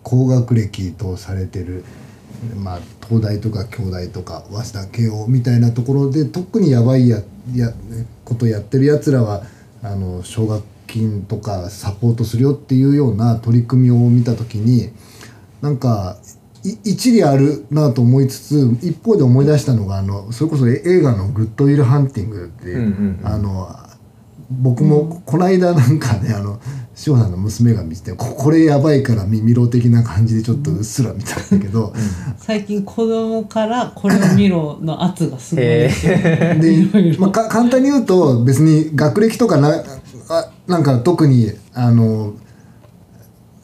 [0.02, 1.84] 高学歴とされてる、
[2.56, 7.22] まあ、東大とか京大とか早稲田慶応みたいなところで特にやばいや
[7.54, 7.72] や
[8.24, 9.42] ことやってるやつらは
[9.82, 14.90] あの奨学金とかサポートするよっていうような取り組みを見た時に
[15.62, 16.18] なんか
[16.64, 23.26] い一理あるなと思いつつ一方で思い出したのがあのそれこそ映画の「グッドウィル・ハンティング」って、うんうんうん。
[23.26, 23.68] あの
[24.50, 26.58] 僕もこの間なんかねあの
[26.94, 31.94] 志保さんの娘が見ててここれやばいから見見ろ的な感じでちょっとうっすら見たんだけど、
[32.36, 35.88] 最近子供からこれを見ろの圧がすごいで
[37.18, 39.84] まあ、か簡単に言うと別に学歴とかなあ
[40.70, 42.34] なんか特にあの、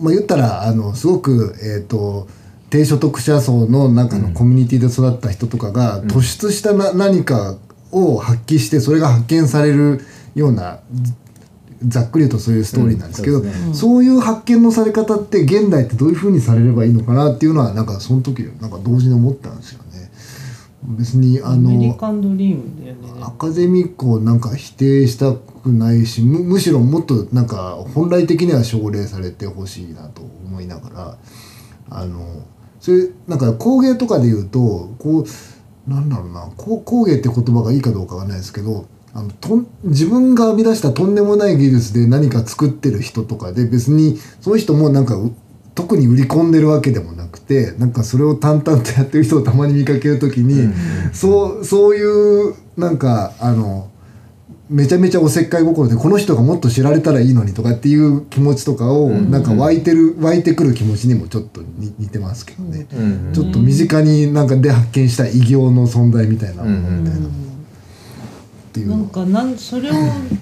[0.01, 2.29] まあ、言ったらあのすごく、えー、と
[2.69, 7.57] 低所得者層の中のコミュニティで育った人とかが、突出したな何か
[7.93, 10.01] を発揮してそれが発見される
[10.35, 10.81] ような
[11.87, 13.45] ざっくり言うとそういうストーリーなんですけど、うん。
[13.45, 13.75] そうね。
[13.75, 19.86] そういう発見のされ方って現代ってどういうふうにされればいいのかなっていうのはなんかその時なんか同時に思ったんですよね。
[20.87, 21.97] 別にあの。
[23.21, 31.19] アカデミックをなんか否定したくないしむむしろもっとなんか本来的には奨励されてほしいなと思いながら
[31.91, 32.45] あの
[32.81, 35.25] それなんか工芸とかで言うとこ
[35.87, 45.35] うなんだろうな工芸って言葉がいいかどうかわかんないですけどあのとん自分が編み出したとんでもない技術で何か作ってる人とかで別にその人もなんかう
[45.77, 50.73] 特に売り込んでるわけでもなくてなんかそれを淡々とやってる人をたまに見かける時に、
[51.13, 53.91] そうそういうなんかあの
[54.69, 67.31] めちゃめちゃおせっかい心でこの人がもっと知られたらいいのにとかっていう気持ちとかをなんか湧いてる湧いてくる気持ちにもちょっと似似てますけどね、うんちょっと身近になんかで発見した異形の存在みたいなものみたいな、っ
[68.73, 69.93] ていうのなんかなんそれを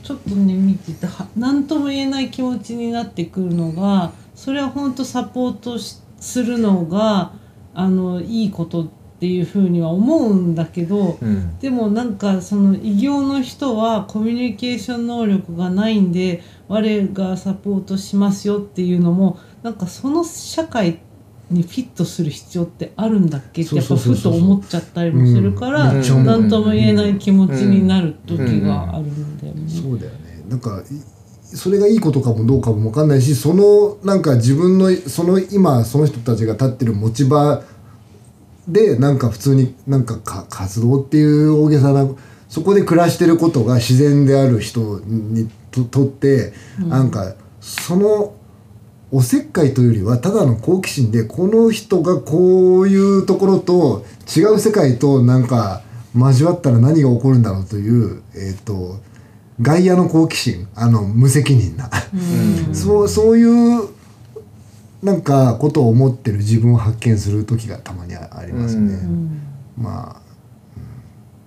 [0.03, 7.33] ちょっとね見てては何とも言えない気持ちになってくるのがそれは本当サポートしするのが
[7.75, 8.89] あのいいことっ
[9.21, 11.59] ていうふうには思うんだけど、うん。
[11.59, 21.01] でもなんかその異形の人はコミュニケーション能力がないんで我がサポートしますよっていうのもなんかその社会
[21.51, 29.69] にフィットする必要ってあるんだっけってやっぱふと思っちゃったりもするから何とも言えない気持ちになる時があるんだよね。
[29.69, 30.43] そうだよね。
[30.49, 31.14] なんかい
[31.55, 37.63] それがいいことかもどうかも分かんないしそのなんか自分のその今その人たちが立ってる持ち場
[38.69, 42.09] でなんか普通になんかか活動っていう大げさな
[42.49, 48.35] そこで暮らしてることが自然である人にととって、なんかその
[49.11, 54.05] おせっかいというよりはただの好奇心でこの人がこういうところと
[54.37, 55.83] 違う世界となんか
[56.17, 59.01] 交わったら何が起こるんだろうというえっ、と
[59.61, 61.91] 外野の好奇心あの無責任な、
[62.75, 63.89] そうそういう
[65.03, 68.95] なんかことを思ってる自分を発見する時がたまにあありますね。
[68.95, 69.41] うん。
[69.77, 70.25] まあ。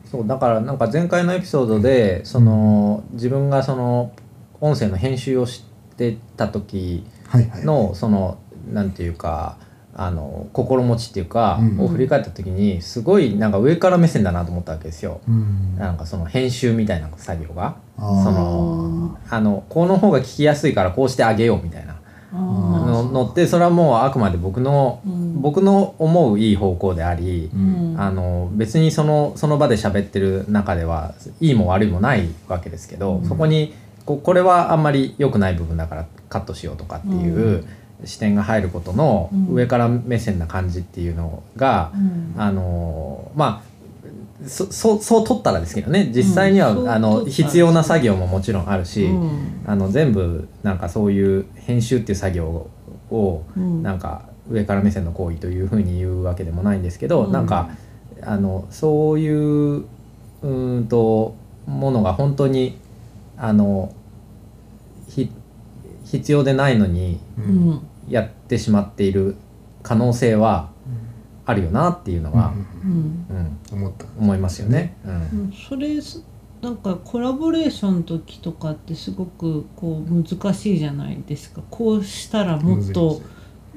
[0.10, 4.14] そうだからなんか前回のエピソードでその自分がその
[4.62, 5.66] 音声の編集をし
[5.97, 7.66] てた時はいはい。
[7.66, 8.38] のその
[8.72, 9.58] なんていうか
[10.00, 11.82] あの心持ちっていうか、うん。
[11.82, 15.22] を振り返った時にすごいなんか上から目線だなと思ったわけですよ。
[15.28, 15.76] うん。
[15.76, 17.78] なんかその編集みたいな作業が。
[17.98, 21.95] そのあのこの方が聞きやすいからこうしてあげようみたいな。
[22.32, 25.41] あののってそれはもうあくまで僕の、うん。
[25.41, 27.50] 僕の思ういい方向であり、
[27.98, 33.74] あの別にそのその場で喋ってる中ではいいも悪いもないわけですけど、そこに
[34.06, 37.66] ここれはあんまり良くない部分だからカットしようとかっていう
[38.06, 39.48] 視点が入ることのうん。
[39.54, 42.34] 上から目線な感じっていうのが、うん。
[42.38, 46.12] あのまあそそうそう取ったらですけどね。
[46.14, 46.89] 実際には、うん。
[46.89, 49.64] あの必要な作業ももちろんあるし、うん。
[49.66, 52.70] あの全部なんかそういう編集っていう作業
[53.10, 53.84] をうん。
[53.84, 57.32] なんか上から目線の行為というふうに言うわけでもないんですけど、うん。
[57.32, 57.70] なんか
[58.22, 61.36] あのそういううーんと
[61.66, 62.78] ものが本当に
[63.38, 64.07] あのひ
[66.12, 67.88] 必要でないのにうん。
[68.10, 69.36] やってしまっている
[69.84, 70.70] 可能性は
[71.45, 72.53] あるよなっていうのは、
[73.72, 74.05] 思った。
[74.18, 74.95] 思いますよね。
[75.05, 75.12] うん。
[75.12, 76.24] うんそれす
[76.62, 81.62] なんかコラボレーションの時とかってすごくこう難しいじゃないですか。
[81.70, 83.22] こうしたらもっと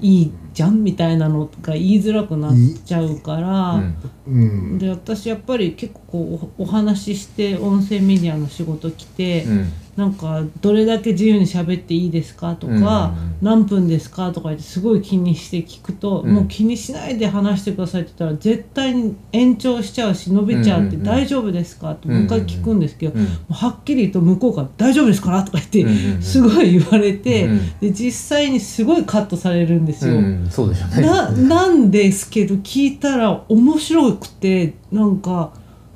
[0.00, 2.54] いいじゃんみたいなのが言いづらくなっ
[2.84, 3.96] ちゃうから、うん。
[4.26, 4.78] うん。
[4.78, 13.12] で私やっぱり結構こうおお話しして音声メディアの仕事来て、うんなんかどれだけ自由に喋っていいですかとか、
[13.42, 16.34] 何分ですかとか言ってすごい気にして聞くと、うん。
[16.34, 23.18] もう気にしないで話してくださいって言ったら絶対に延長しちゃうし伸びちゃうって大丈夫ですかってもう一回聞くんですけど、
[23.50, 27.78] はっきり言うと向こうから「大丈夫ですから?」とか言って、すごい言われて、うん。
[27.80, 30.14] で実際にすごいカットされるんですよ。
[30.14, 30.46] うん。
[30.50, 31.06] そうでしょうね。
[31.06, 35.52] ななんですけど聞いたら面白くてなんか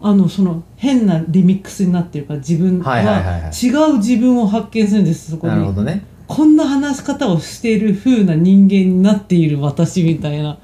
[0.07, 3.51] あのその変なリミックスになってるから自分ははいはいはいはい。
[3.51, 5.55] 違う自分を発見するんですそこに。
[5.55, 6.05] なるほどね。
[6.27, 10.59] こんな話し方をしている風な人間になっている私みたいな。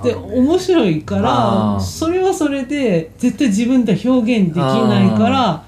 [0.00, 0.40] なるほどね。
[0.42, 1.80] 面白いかあらー。
[1.80, 5.64] それはそれで絶対自分では表現できないから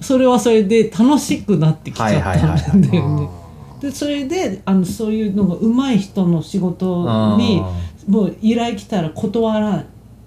[0.00, 2.22] それはそれで楽しくなってきちゃっ
[2.60, 3.28] たんだよね。
[3.80, 7.72] でそれであのそういうのが上手い人の仕事にあ
[8.08, 9.86] もう依頼来たら断らないし、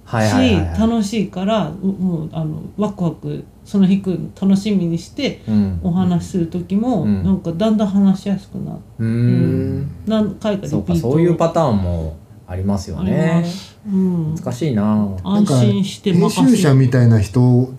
[0.10, 5.80] はいはいはいはい楽しいからうもうあのワクワクその日来るの楽しみにしてうん。
[5.84, 7.24] お話しする時も、うん。
[7.24, 9.92] なんかだんだん話しやすくなって、うーん。
[10.08, 13.46] 何回かリピそうかートそういうパターンもありますよね。
[13.88, 15.16] うん、難しいな。
[15.24, 17.72] 安心して編任せる集者みたいな人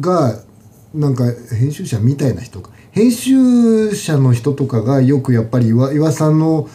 [0.00, 0.38] が
[0.94, 1.24] なんか
[1.58, 6.68] 編集者みたいな人か編集者の人とかがよくやっぱり岩岩さんの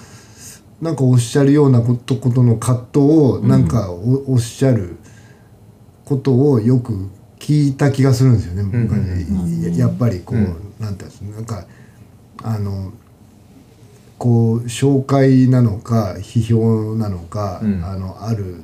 [0.86, 4.98] なんかおっしゃるようなことことの葛藤をなんかお,、おっしゃる
[6.06, 7.10] ことをよく
[7.40, 9.62] 聞いた気がするんですよね、僕はねうん。
[9.64, 10.46] ややっぱりこう、うん。
[10.80, 11.66] なんていうんですかなんか
[12.44, 12.94] あの
[14.20, 17.84] こう紹介なのか批評なのか、うん。
[17.84, 18.64] あのある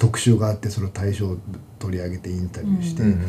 [0.00, 1.36] 特集があってそれを対象を
[1.78, 3.24] 取り上げてインタビューして、うん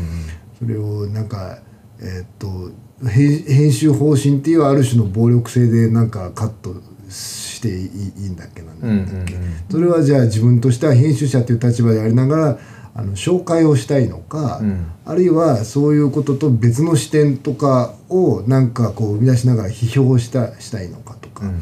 [0.57, 1.59] それをなんか
[1.99, 2.71] えーっと
[3.07, 6.73] 編編集方針っていうある種の暴力性でなんかカット
[7.09, 9.35] していいいいんだっけなんだうんっけ、
[9.69, 12.57] それはじゃあ自分としては編集者という立場でありながら
[12.97, 14.87] あの紹介をしたいのか、うん。
[15.03, 21.61] あるいはそういうことと別の視点とかをなんかこう生み出しながら批評したしたいのかとか、うん。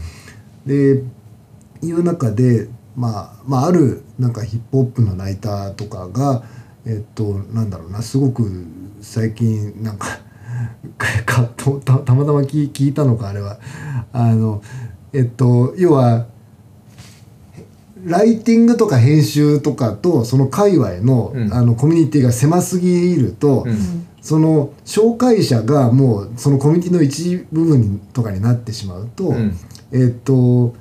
[0.68, 1.04] で
[1.82, 6.44] いう中で、まあ、まああるなんかヒップホップのライターとかが
[6.86, 8.66] えっとなんだろうなすごく
[9.02, 10.08] 最近なんか
[11.26, 13.58] かたたたまたま聞聞いたのかあれは。
[14.14, 14.62] あの
[15.14, 16.26] えっと要は
[18.06, 21.54] ライティングとか編集とかとその界隈の,、うん。
[21.54, 24.08] あのコミュニティが狭すぎると、うん。
[24.22, 29.58] その紹介者がもうそのコミュニティの一部分とかになってしまうと、うん。
[29.92, 30.76] えっと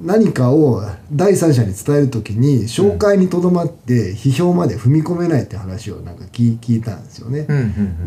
[0.00, 7.46] 何かを第三者に伝える時に紹介にとどまって批評まで踏み込めないって話をなんか聞聞いたんですよね。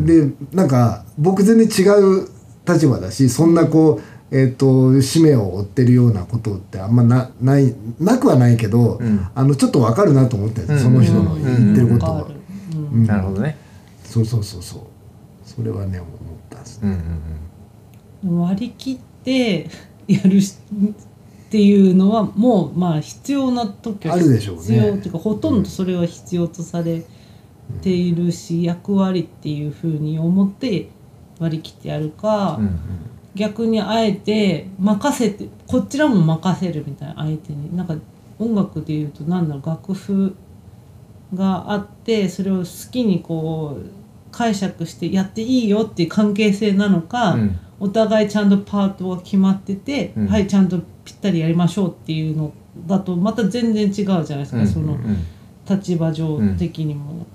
[0.01, 2.29] でなんか僕全然違う
[2.67, 9.27] 立場だしそんなこう、えっと使命を追ってるようなことってあんまなないなくはないけど、うん。
[9.33, 12.29] あのちょっとわかるなと思ってその人の言ってることは。
[12.91, 13.57] なるほどね。
[14.03, 14.81] そうそうそうそう。
[15.43, 16.11] それはね思っ
[16.49, 16.89] たんですね。
[18.23, 19.69] うんうん割り切って
[20.05, 20.57] やるし
[21.47, 24.61] っていうのはもうまあ必要な時はあるでしょうね。
[24.61, 27.05] 必要っていうかほとんどそれは必要とされ
[27.81, 30.89] ているし、役割っていうふうに思って
[31.39, 32.79] 割り切ってやるか、うんうん
[33.35, 37.75] 逆にあえて任せてこちらも任せるみたいな相手に。
[37.75, 37.95] なんか
[38.39, 40.35] 音楽でいうと何だろう楽譜
[41.33, 43.89] があってそれを好きにこう
[44.31, 47.59] 解釈してやっていいよっていう関係性なのか、うん。
[47.79, 50.27] お互いちゃんとパートが決まってて、うん。
[50.27, 52.53] はいちゃんとぴったりやりましょうっていうの
[52.87, 55.17] だとまた全然違うじゃないですか、そのうん。
[55.67, 57.25] 立場上的にも。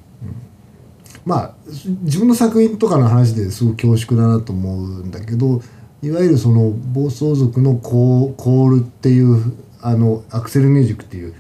[1.25, 1.55] まあ
[2.03, 5.63] 自分の作品とかの話ですごく恐縮だなと思うんだけど
[6.05, 11.35] いわゆるその暴走族のコーコールっていうあのアクセルミュージックっていう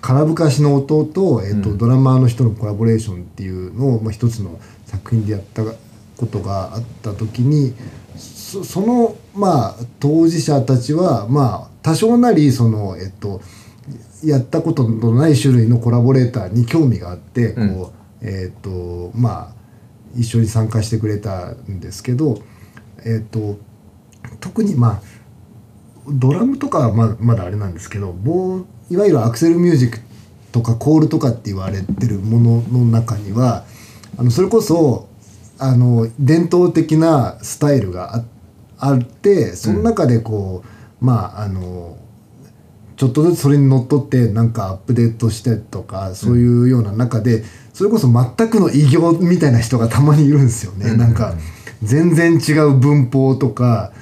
[0.00, 1.78] 空ぶかしの音と,、えっとうん。
[1.78, 5.62] ドラマーの人のコラボレーションっていうのを、まあ、一つの作品でやった
[6.16, 7.74] ことがあった時に
[8.16, 13.42] そそのまあ当事者たちはまあ多少なりそのえっと
[14.24, 19.54] やったことのない種類のコラボレーターに興味があってこう、うんえっとまあ
[20.14, 22.40] 一緒に参加してくれたんですけど
[23.04, 23.58] えっと
[24.40, 25.02] 特にまあ
[26.08, 29.98] ドラムとかはままだあれなんですけどボーいわゆるアクセルミュージック
[30.52, 33.64] とかコールとかって言われてるものの中には
[34.16, 35.08] あのそれこそ
[35.58, 38.24] あの伝統的なスタイルがあ
[38.78, 40.62] あってその中でこ
[41.00, 41.96] う、まああの
[42.96, 50.90] ちょっとずつそれにのっとってなんかアップデートしてとかそういうような中で、それこそ全くの異形みたいな人がたまにいるんですよね。
[50.90, 51.34] うんなんか
[51.82, 53.92] 全然違う文法とか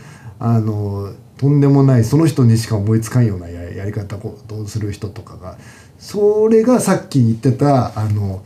[0.44, 5.56] あのとんでもないその人にしか思いつかんようなややり方をする人とかが。
[5.98, 8.42] それがさっき言ってたあの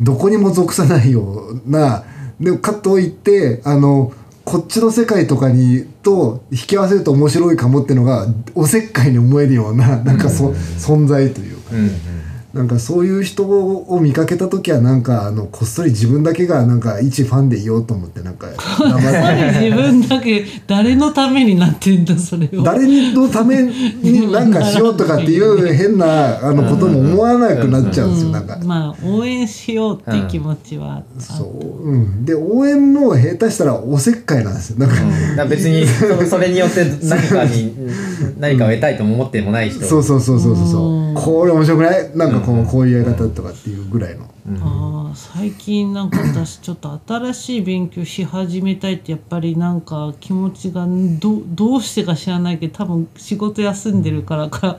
[0.00, 2.04] どこにも属さないような
[2.38, 4.12] でかといってあの
[4.44, 12.09] こっちの世界とかにと引き合わせると面白いかもっていうのがおせっかいに思えるようななんかそ、存在というか、うん
[12.52, 18.48] なんかそういう人を見かけた時はなんかあのこっそり自分だけがなんか一ファンでいようと思ってなんか
[18.78, 22.62] 黙って何自分だけ誰のためになってんだそれを。
[22.62, 28.58] 誰のために何かしようとかっていう変なあのことも思わなくなっちゃうんですよなんか。
[28.64, 34.78] まあ応援しようっていう気持ちはあってそう、うん、で応援も下手したらおせっかいなんですよ。
[34.78, 37.74] なんか、だから別にそそれによって何かに
[38.38, 39.84] 何かを得たいとも思ってもない人。
[39.84, 41.14] そうそうそうそうそう。
[41.14, 42.10] これ面白くない？
[42.16, 44.24] なんかこうこういうやり方とかっていうぐらいの、
[44.62, 50.86] ああ最近なんか私ちょっと新しい勉強し始めたいってやっぱりなんか気持ちが
[51.20, 54.78] どどうしてか知らないけど多分仕事休んでるからか、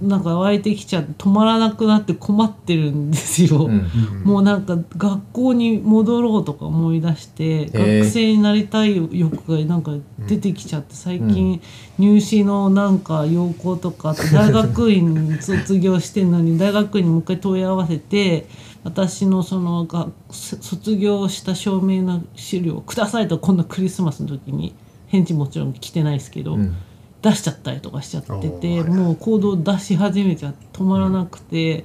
[0.00, 3.66] なんか湧いてきちゃって止まらなくなって困ってるんですよ。
[3.66, 3.88] うん。
[4.24, 8.00] もうなんか学校に戻ろうとか思い出して、ー。
[8.02, 9.92] 学生になりたい欲がなんか
[10.28, 11.60] 出てきちゃって最近
[11.98, 13.00] 入試のなん。
[13.00, 18.46] か要項とか大学院卒業してんのに大学院にもう一回問い合わせて
[18.82, 24.74] 私のそのが卒業した証明の資料をくださいと今度クリスマスの時に
[25.08, 26.76] 返事もちろん来てないですけど、うん。
[27.22, 31.84] 出しちゃったりとかしちゃっててもう行動出し始めちゃ止まらなくて、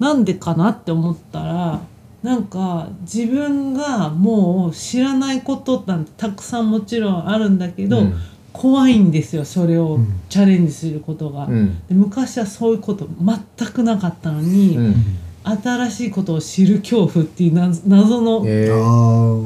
[0.00, 1.80] なんでかなって思ったら
[2.24, 8.14] なんか自分がもう知らないことなんてたくさんもちろんあるんだけど、うん。
[8.52, 10.20] 怖いんですよそれをん。
[10.28, 11.44] チャレンジすることが。
[11.44, 11.78] うん。
[11.86, 14.94] で昔はそういうこと全くなかったのに、うん
[15.48, 18.40] 新しいことを知る恐怖っていう謎謎の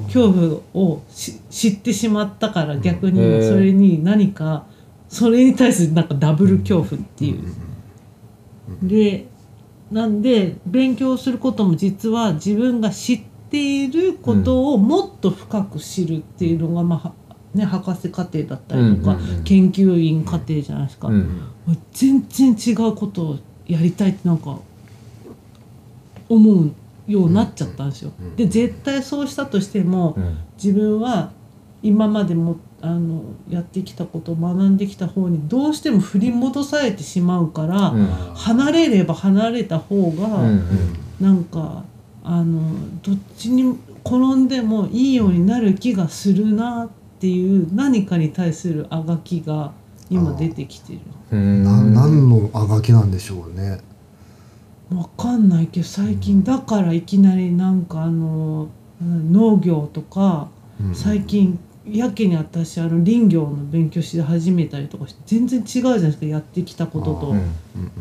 [0.06, 4.64] 恐怖をし知ってしまったから逆にそれに何か
[5.08, 7.42] それに対するなんかダブル恐怖っていう。
[8.82, 9.26] で
[9.90, 17.14] なんで勉強することも実は自分が知っていることをもっと深く知るっていうのが、まあは
[17.54, 21.08] ね、博士課程だったりとか、研究員課程じゃないですか。
[21.08, 21.50] うん。
[21.92, 24.60] 全然違うことをやりたいってなんか
[26.30, 26.72] 思う
[27.06, 28.12] ようになっちゃったんですよ。
[28.36, 30.38] で絶対そうしたとしても、うん。
[30.62, 31.32] 自分は
[31.82, 38.06] 今までもあのやってきたことを学んできた方にどうしても振り戻されてしまうから、うん。
[38.34, 40.62] 離れれば離れた方が、うん
[41.20, 41.84] なんか
[42.24, 42.62] あの
[43.02, 49.72] どっちに転んでもいいようになる気がするなっていう何かに対するあがきが
[50.08, 51.00] 今出てきてる。
[51.30, 53.80] 何のあがきなんでしょうね
[54.94, 58.68] わかんないけど最近だからいきなりなんかあの
[59.00, 60.48] うん農業とか
[60.80, 60.94] うん。
[60.94, 67.28] 最近やけに私あの林業の勉強し始めたりとかして全然違うじゃないですかやってきたことと。
[67.28, 67.52] うん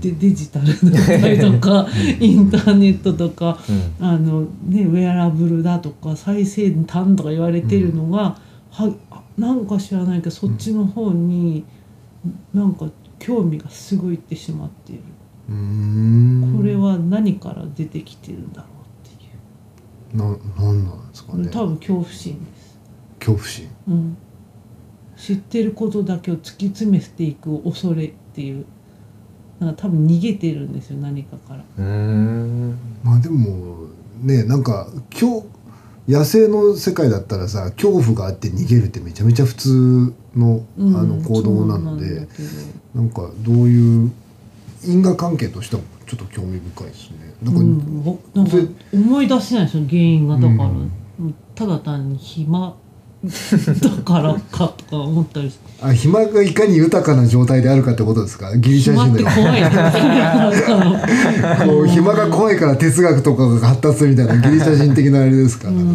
[0.01, 1.87] でデジタルだったりとか
[2.19, 3.59] インターネットとか
[3.99, 4.05] うん。
[4.05, 8.37] あの、ね、ウェアラブルだとか最先端とか言われてるのが、
[8.71, 8.91] は
[9.37, 11.63] なんか知らないけどそっちの方に
[12.53, 12.87] なんか
[13.19, 15.03] 興味がすごいいってしまっている。
[15.49, 20.17] これは何から出てきてるんだろうっていう。
[20.17, 20.25] な
[20.63, 21.49] なんなんですかね。
[21.49, 22.79] 多分恐怖心です、
[23.19, 23.67] 恐怖心。
[23.87, 24.17] うん、
[25.17, 28.65] 知ってることだけを突き詰めていく恐れっていう。
[29.59, 31.63] なんか多分逃げてるんですよ何かから。
[31.79, 33.87] うんまあでも
[34.21, 34.87] ねなんか
[35.19, 35.47] 今日
[36.07, 42.27] 野生の世界だったらさ恐怖があって逃げるってめちゃめちゃ普通の,、うんあの行動なのそうでん
[42.95, 44.11] なんかどういう
[44.85, 47.33] 因果関係としてはちょっと興味深いですね。
[47.43, 48.57] なんか、うん、ぼなんか
[48.93, 50.35] 思い出せないですよ原因が。
[50.35, 50.69] だから、
[51.55, 52.75] ただ単に暇。
[53.21, 55.49] だからかとか思ったり。
[55.51, 58.55] してあ暇がいかに豊かな状態であるかってことですか？
[58.55, 59.91] ギリシャ人で怖いな
[61.67, 65.67] こう暇が怖いから哲学とかが発達するみたいなギリシャ人的なあれですか？
[65.69, 65.85] うなん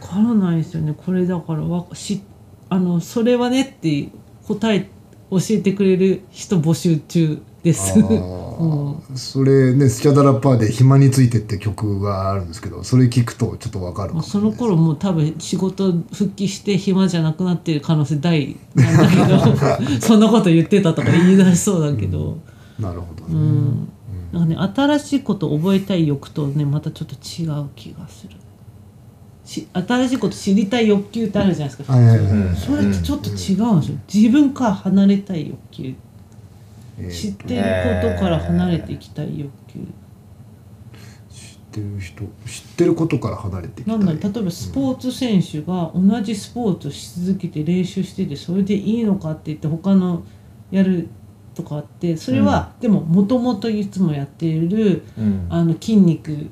[0.00, 0.94] か分からないですよね。
[0.96, 2.22] これだからわし
[2.70, 4.08] あのそれはねって
[4.48, 4.88] 答え
[5.30, 7.98] 教えてくれる人募集中です。
[7.98, 9.16] ううん。
[9.16, 22.38] それねスチャダラパーで「暇について」って曲があるんですけどそれ聞くとちょっとわかるその頃もう多分仕事復帰して暇じゃなくなってる可能性大なんだけど そんなこと言ってたとか言い出しそうだけど、
[22.78, 23.88] なるほどね、うん。
[24.32, 28.36] なんかね新しいこと覚えたい欲とねまたちょっと違う気がする。
[29.44, 31.94] し新しいこと知りたい欲求ってあるじゃないですか、
[32.56, 33.98] それってちょっと違うんですよ。
[34.12, 35.84] 自分から離れたい欲求。
[35.84, 35.94] えー
[37.10, 37.62] 知ってる
[38.02, 39.80] ことから離れていきたい欲求。
[41.30, 43.96] 知ってる人知ってることから離れていきた。
[43.98, 50.24] ないんだろう例えばスポーツ選手が同じスポーツをし続けて練習しててそれでいいのかって言って他の
[50.70, 51.08] やる
[51.54, 55.46] とかあってそれは、でももともといつもやっているうん。
[55.50, 56.48] あの筋肉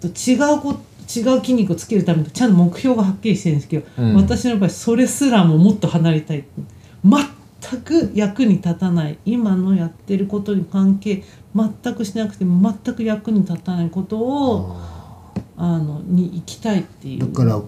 [0.00, 0.78] と違うこ
[1.14, 4.16] 違う筋肉をつけるためにちゃんと目標がはっきりしてるんですけど、うん。
[4.16, 6.44] 私の場合それすらももっと離れたい。
[7.04, 7.12] 全
[7.78, 9.18] く役に立たない。
[9.24, 11.22] 今のやってることに関係
[11.54, 14.76] 全くしなくても全く役に立たないことを
[15.56, 17.20] あのに行きたいっていう。
[17.20, 17.60] だから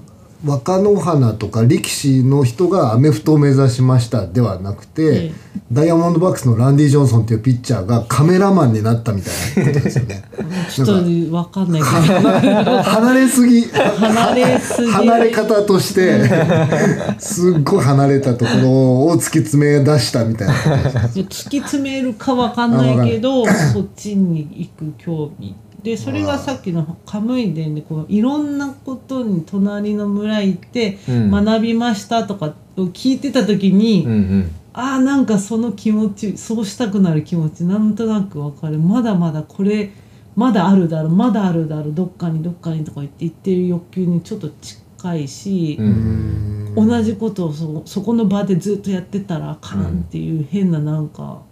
[0.44, 5.32] 若乃花とか力士の人がアメフトを目指しましたではなくて、ええ。
[5.72, 10.22] ダイヤモンドバックスのランディ・ジョンソンっていうピッチャーがカメラマンになったみたいなことですよね。
[10.70, 11.82] ちょっと分かんない。
[11.82, 13.62] けど離れすぎ。
[13.62, 14.90] 離れすぎ。
[14.90, 16.22] 離れ方として
[17.18, 20.54] すっごい離れたところを突き詰め出したみたいな。
[21.14, 39.92] 突き詰めるかわかんないけどそっちに行く興味でそれがさっきのカムイ伝でこういろんなことに隣の村行ってうん学びましたとかを聞いてた時に、うんうんああなんかその気持ちそうしたくなる気持ちなんとなくわかるまだまだこれ
[40.34, 45.76] まだあるだろうまだあるだろうどっかにどっかにとか言って言ってる欲求にちょっと近いし。
[45.78, 51.42] うん同じことをそそこの場でずっとやってたらあかんっていう変ななんか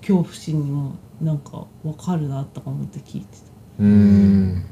[0.00, 3.49] 恐怖心にもなんか分かるなとか思って聞いてた。
[3.80, 4.64] うん。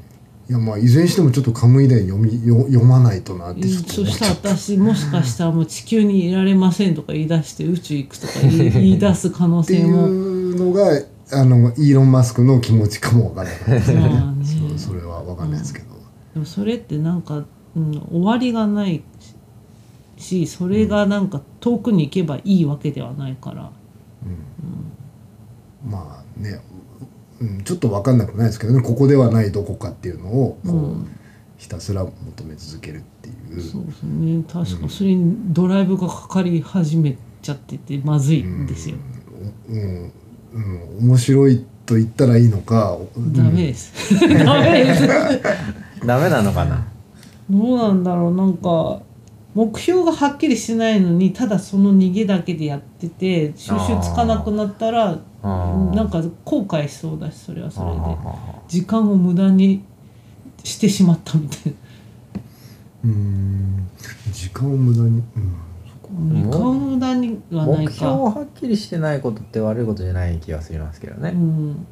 [0.49, 13.95] いやまあいずれにしてもちょっとカムイ伝読みよ読まないとなってちょっとそし思っちゃったたら私もしかしたらもう地球にいられませんとか言い出して宇宙行くとか言い 言い出す可能ってい性もうのがあのイーロン・マスクの気持ちかもわからない。
[13.95, 14.45] まあね。
[14.45, 15.85] そうそれはわかんないですけど、
[16.33, 17.45] でもそれってなんか、
[17.75, 19.03] うん、終わりがない
[20.17, 23.71] しそれがなんか遠くに行けばいいわけではないから。
[25.87, 26.59] まあね、
[27.41, 31.15] うん、ちょっとわかんなくないですけどねここではないどこかっていうのをこう、うん。
[31.57, 33.61] ひたすら求め続けるっていう。
[33.61, 34.43] そうですね。
[34.47, 38.95] 確かそれにドライブがかかり始めちゃっててまずいんですよ、
[39.67, 40.11] うん。
[40.53, 42.97] うん、面白いと言ったらいいのか、
[43.33, 43.93] ダメです。
[44.21, 45.07] ダメです。
[46.07, 46.87] ダメなのかな？
[47.49, 48.35] どうなんだろう。
[48.35, 49.01] なんか
[49.59, 59.83] 目標がはっきりしないのにただその逃げだけでやってて収集つかなくなったらなんか後悔しそうだしそれはそれであ時間を無駄に
[60.63, 61.75] してしまったみたい
[63.03, 63.89] うん。
[64.31, 71.85] 時間を無駄に、うん、な時間を無駄にはない目標かはっきりしてないことって悪いことじゃない気がしますけどね、うん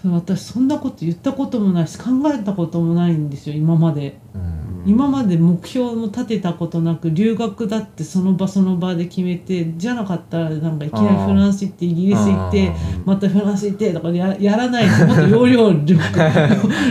[0.00, 4.18] それ私そんなこと言ったこともないし考えたこともないんですよ今まで。
[4.34, 4.60] うん。
[4.86, 12.72] 今まで目標も立てたことなく留学だってその場その場で決めてじゃなかったらなんかいきなりフランス行ってイギリス行って
[13.04, 16.02] またフランス行ってとかややらないでもっと要領力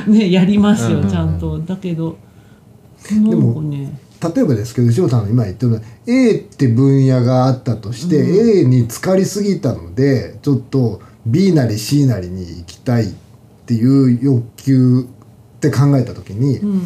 [0.07, 1.09] ねやりますようん。
[1.09, 1.57] ちゃんと。
[1.59, 2.15] だけど
[3.11, 3.99] なんかね。
[4.35, 11.01] 例えばですけど塩さんの今言ってるのは A って分野があったとして、A に浸かりすぎたのでちょっと
[11.31, 13.13] B なり C なりに行きたいっ
[13.65, 15.07] ていう欲求
[15.57, 16.81] って考えた時に、うん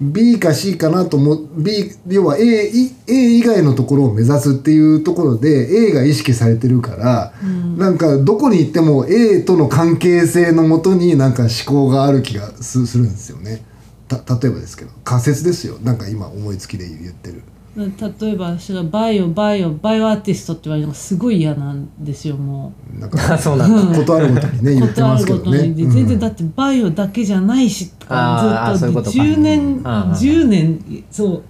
[0.00, 7.34] B か C かなと思う B 要は A, い A 以外のところを目指すっていうところで A が意識されてるから、
[7.76, 13.62] なんかどこに行っても A との関係性のもとになんか思考がある気がすするんですよね。
[14.08, 17.42] た例えばですけど仮説ですよなんか今思いつきで言ってる。
[17.86, 22.98] 例えば私がバイオバイオバイオアーティストって言われるのがすごい嫌なんですよもう。
[22.98, 25.72] なんかそうなんだことあるごとにね 言ってことあますけどね。
[25.74, 29.18] 全然だってバイオだけじゃないしとかずっとそういうことか。
[29.18, 29.82] 10年うん。
[29.82, 31.42] 10年そう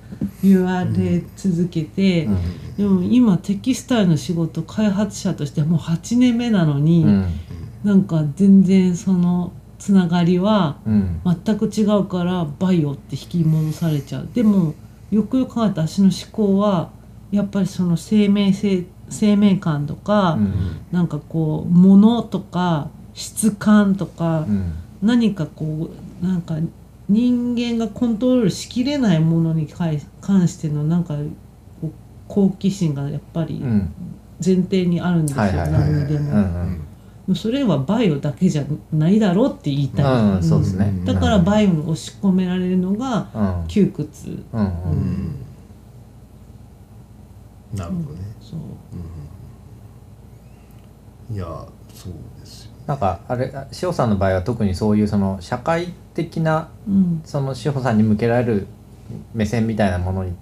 [0.43, 2.29] 言われ続けて、
[2.77, 7.27] でも今テキスタイルの仕事開発者としてもう8年目なのに、うん。
[7.85, 11.21] なんか全然そのつながりはうん。
[11.45, 14.29] 全く違うからバイオって引き戻されちゃう。
[14.35, 14.75] でも
[15.11, 16.91] よくよく考えたら私の思考は
[17.31, 20.81] やっぱりその生命性生命感とか、うん。
[20.93, 24.73] なんかこう物とか質感とか、うん。
[25.03, 25.91] 何かこ
[26.23, 26.57] うなんか
[27.09, 31.17] 人間がコントロールしきれないものに関関してのなんか
[32.29, 33.93] 好奇心がやっぱりうん。
[34.43, 36.33] 前提にあるんですよ、何にでも。
[37.35, 40.05] それはバイオだけじゃないだろうって言いたい、
[40.37, 40.87] うんそうですね。
[40.87, 41.05] うん。
[41.05, 43.69] だからバイオに押し込められるのがうん。
[43.69, 44.43] 窮屈。
[44.53, 44.61] うん。
[44.61, 44.67] うん。
[44.67, 45.37] うん
[47.75, 48.59] なるほどね、そう。
[51.33, 51.45] いや
[51.95, 57.23] そうですよなんかあれ塩さんの場合は特にそういうその社会的なうん。
[57.25, 58.67] その塩さんに向けられる
[59.35, 60.35] 目線みたいなものにっ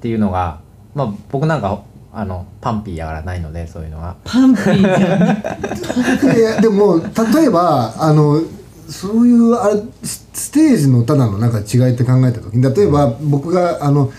[0.00, 0.60] ていうのが
[0.94, 6.36] まあ僕なんかあのパンピーやからないのでそういうのがパンピーじゃん。
[6.36, 8.40] いやでも例えばあの
[8.88, 14.10] そういうあれスステージのただのなんか違いって考えた時に例えば僕があの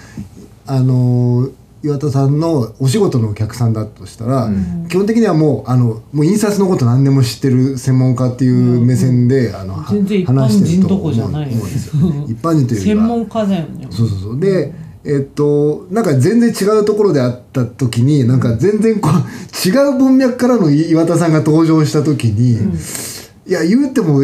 [0.65, 1.49] あの
[1.83, 4.87] 岩田さんのお仕事のお客さんだとしたら、うん。
[4.87, 11.51] 基本的にはもうあのもう印刷のこと何でも知ってる専門家っていう目線で、あのは全然一般話してる人どとこじゃない。
[11.51, 11.57] 一
[12.39, 13.87] 般人というよりは専門家だよね。
[13.89, 14.39] そうそうそう。
[14.39, 14.73] で
[15.03, 22.59] えっとなんか全然違うところで会った時になんか全然こう違う文脈からの岩田さんが登場した時に、
[23.47, 24.23] いや言うても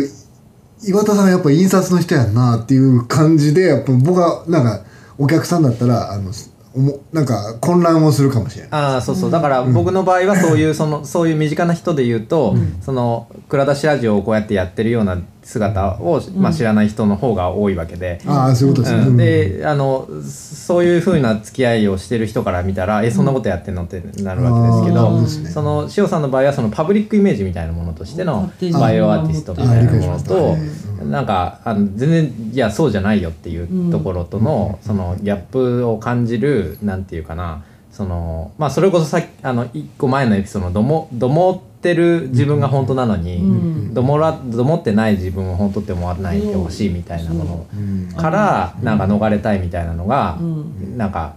[0.83, 4.85] 岩田さんはやっぱ印刷の人やんなっていう感じでやっぱ僕はなんか
[5.17, 6.31] お客さんだったらあの
[6.75, 8.71] おもなんか混乱をするかもしれない。
[8.71, 9.31] ああそうそう。
[9.31, 15.17] だから僕の場合はそういうそのそういう身近な人で言うと、その蔵出しラジオをこうやってやってるような
[15.47, 18.19] 姿を、まあ、知らない人の方が多いわけで。
[18.27, 19.07] ああそういうことですね。
[19.07, 19.17] うん。
[19.17, 25.49] であのそういうふうな付き合いをしてる人から見たら「えそんなことやってんの?」ってなるわけですけど、ね。
[25.49, 30.57] その塩さんの場合はそのパブリックイメージみたいなものとしてのバイオアーティストみたいなものあと
[31.05, 43.93] なんかあの全然いやそうじゃないよっていうところとのそのギャップを感じるなんていうかなそのまあそれこそさっきあの一個前のエピソードのどもどもってる自分が本当なのに、うん。
[43.93, 47.67] どもらどもってない自分を本当って思わないでほしいみたいなもの。
[47.73, 48.13] うん。
[48.15, 50.97] からなんか逃れたいみたいなのが、うん。
[50.97, 51.35] なんか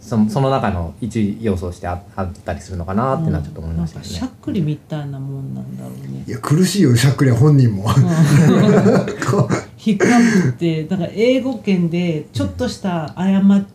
[0.00, 4.34] そのその中の一要素としてああったりするのかなっていうのはちょっと思いましたなんかしゃっね。
[4.40, 6.24] くりみたいなもんなんだろうね。
[6.26, 7.84] いや苦しいよしゃっくりは本人も。
[9.30, 9.66] こう。
[9.76, 13.24] ヒックアップってだから英語圏でちょっとした過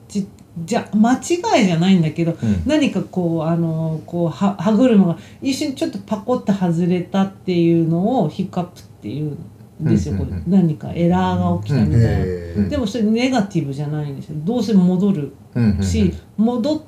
[0.10, 0.28] ち
[0.66, 2.64] じゃ間違いじゃないんだけど、うん。
[2.66, 9.38] 何かこうあのこうは歯車が一瞬ちょっとパコって外れたっていうのをヒックアップっていう
[9.82, 10.44] んですよ、うんうんうん。
[10.44, 10.58] これ。
[10.58, 14.36] 何かエラーが起きたみたいな、えーでもそれネガティブじゃないんですよ。
[14.44, 15.84] どうせ戻るうんうんうん。
[15.84, 16.82] し、戻っ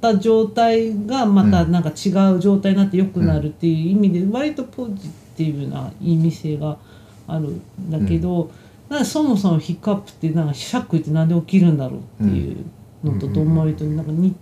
[0.00, 6.78] た状態がまたなんか違う状態になって良くなるっていう意味で割とポジティブな意味性が
[7.26, 8.50] あるんだけど、
[8.88, 12.64] なんかそもそもヒックアップってなんかシャックってなんで起きるんだろうっていう
[13.04, 14.34] のとどんまりとなんかに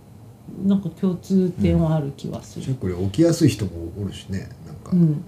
[0.65, 2.65] なんか共通点はある気はする。
[2.65, 4.49] しゃっくり起きやすい人もおるしね。
[4.65, 4.99] なんか、うん。
[4.99, 5.23] うん。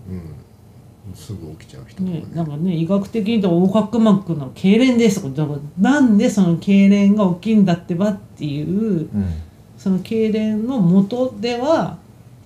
[1.16, 2.20] すぐ起きちゃう人とかね。
[2.20, 5.60] ね、なんかね医学的に言うと横隔膜の痙攣ですとかだから
[5.92, 9.34] なんでその痙攣が起きんだってばっていううん。
[9.78, 11.98] その痙攣の元では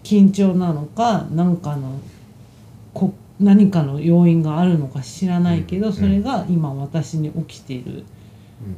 [0.03, 1.99] 緊張なのか何かの
[2.93, 8.03] こ何かの要因があるのか知らないけど、それが今私に起きている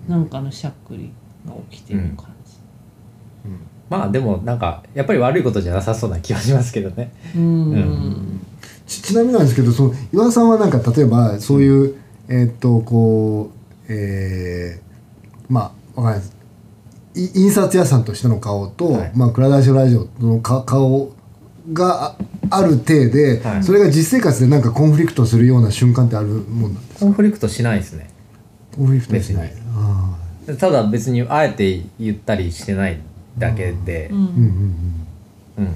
[0.08, 1.12] 何かのしゃっくり
[1.46, 2.56] が起きている感じ。
[3.90, 7.12] まあでもなんかやっぱり悪いことじゃなさそうな気はしますけどね。
[7.36, 8.42] うんうん
[8.88, 11.96] ちちなみになんですけどその岩田さんはなんか例えばそういう
[12.28, 21.14] えーっとこうえーまあわかんないです印刷屋さんとしての顔と、はいまあ、クラダショラジオの顔
[21.72, 22.16] が
[22.50, 28.10] ある体で、はいそれが実生活でなんかコンフリクトするような瞬間ってあるもんなんですかコンフリクトしないですね。
[28.76, 30.18] コンフリクトしない別にあ
[30.60, 33.00] ただ別にあえて言ったりしてない
[33.38, 34.18] だけで、うん。
[34.18, 35.08] んうん
[35.58, 35.76] うん、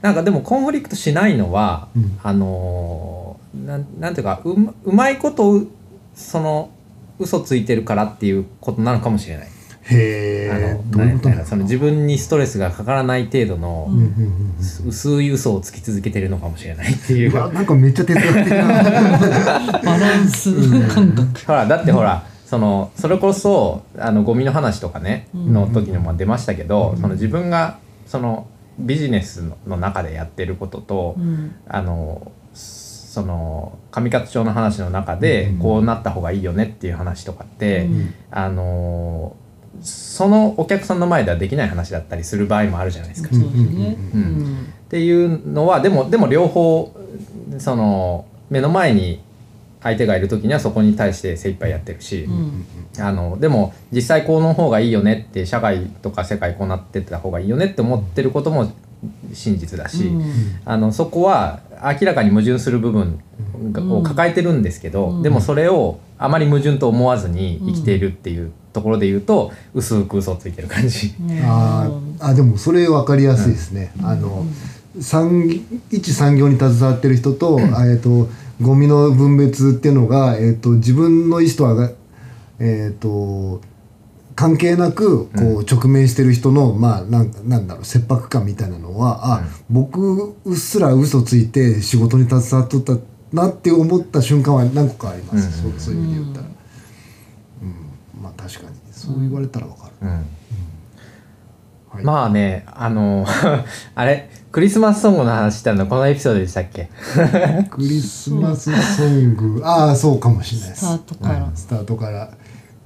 [0.00, 2.18] なんかでもコンフリクトしないのは、うん。
[2.22, 5.68] あのーなんなんていうかうまうまいことう
[6.14, 6.70] その
[7.18, 9.48] 嘘ついてるからっていうことなのかもしれない。
[9.84, 10.78] へ
[11.44, 14.06] その自分にストレスがかからない程度の、うんうんうん
[14.84, 14.88] うん。
[14.88, 17.32] 薄い嘘をつき続けてるのかもしれないっていう。
[17.32, 19.80] うわなんかめっちゃ哲学的な。
[19.84, 20.52] バランス
[20.88, 21.46] 感覚。
[21.46, 25.54] ほらだってほら、そのそれこそあのゴミの話とかね、うん。
[25.54, 28.46] の時にも出ましたけど、その自分がその
[28.78, 31.54] ビジネスのの中でやってることと、うん。
[31.66, 35.58] あのその上勝町の話の中でうん。
[35.60, 38.14] こうなった方がいいよねっていう話とかって、うん。
[38.30, 39.34] あの
[39.80, 43.30] そのお客さんの前ではできない話だったりする場合もあるじゃないですか。
[43.34, 43.96] そうですね。
[44.14, 44.66] うん。
[44.84, 46.94] っていうのはでもでも両方
[47.56, 49.22] その目の前に
[49.82, 52.64] 相手がいる時にはそこに対して精一杯やってるし、うん。
[52.98, 58.72] あのでも実際この方がいいよねって社会とか世界こうなってった方がいいよねって思ってることも
[59.32, 60.24] 真実だし、うん。
[60.64, 63.20] あのそこは明らかに矛盾する部分
[63.72, 65.22] がを抱えてるんですけど、うん。
[65.22, 71.14] でもそれをあまり矛盾と思わずに生きているっていうところで言うと、薄く嘘ついてる感じ。
[71.42, 74.46] あーあでもそれ分かりやすいですね、あの
[75.00, 75.48] 産
[75.90, 78.30] 一産業に携わってる人と,、あえー、と
[78.62, 81.90] ゴミの分別っていうのが、えー、と自分の意思とはが、
[82.58, 83.60] えー、と
[84.34, 92.96] 関係なくこう直面してる人の、まあなんなんだろう切迫感みたいなのはあ、僕うっすら嘘ついて仕事に携わっとった
[93.32, 95.72] なって思った瞬間は何個かあります、うん。
[95.72, 96.46] そうそういう意味で言ったら、
[97.62, 98.22] うん。
[98.22, 98.76] まあ確かに。
[98.90, 100.10] そう言われたら分かる、うん。
[100.10, 102.04] はい。
[102.04, 103.26] まあねあの
[103.94, 104.30] あれ？
[104.52, 106.90] クリスマスソングの話したのこのエピソードでしたっけ？
[107.70, 109.62] クリスマスソング。
[109.64, 110.80] ああそうかもしれないです。
[110.80, 111.44] スタートから。
[111.44, 111.56] うん。
[111.56, 112.30] スタートから。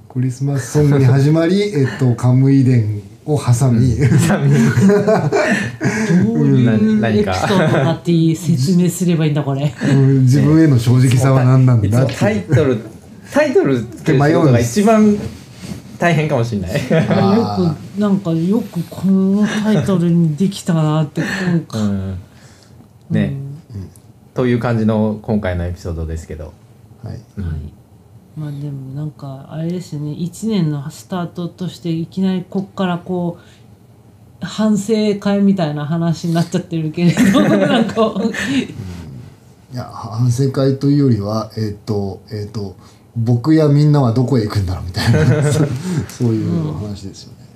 [0.09, 4.03] クリスマスソングに始まり えっとカムイ伝を挟み、ど
[6.33, 7.33] ういうエピ何か。
[7.33, 9.73] ソードだって説明すればいいんだこれ。
[9.89, 12.77] うん自分への正直さは何なんだってタイトル
[13.33, 15.17] タイトルつける仕事が一番
[15.99, 16.71] 大変かもしれない。
[17.09, 22.19] あよくなんかよくこのタイトルにできたなってなんか、うん。
[23.09, 23.37] ね、
[24.33, 27.19] という感じの今回のエピソードですけど、ーはい。
[27.37, 27.43] うん。
[27.45, 27.77] はい
[28.37, 30.11] まあでもなんかあれですね。
[30.11, 38.13] 1年のスタートとしていきなりこっからこう反省会みたいな話になっちゃってるけれど なんか。
[39.73, 42.75] いや反省会というよりはえっ、とえっ、と
[43.17, 45.51] 僕やみんなはどこへ行くんだろうみたいな。
[46.07, 47.47] そういう話ですよね、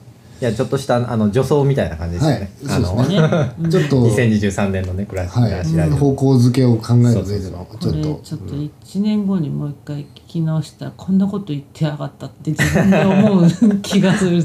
[0.42, 3.70] いやちょっとしたあの女装みたいな感じですよね、はいあのそうですね。
[3.70, 8.22] ちょっと2023年のねクラシはい、方向づけを考える上でのちょっと。
[8.24, 14.44] ちょっと1年後にもう一回聞き直したらこんなこと言ってやがったって自分で思う気がする、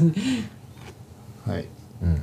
[1.47, 1.65] はい。
[2.03, 2.21] うん、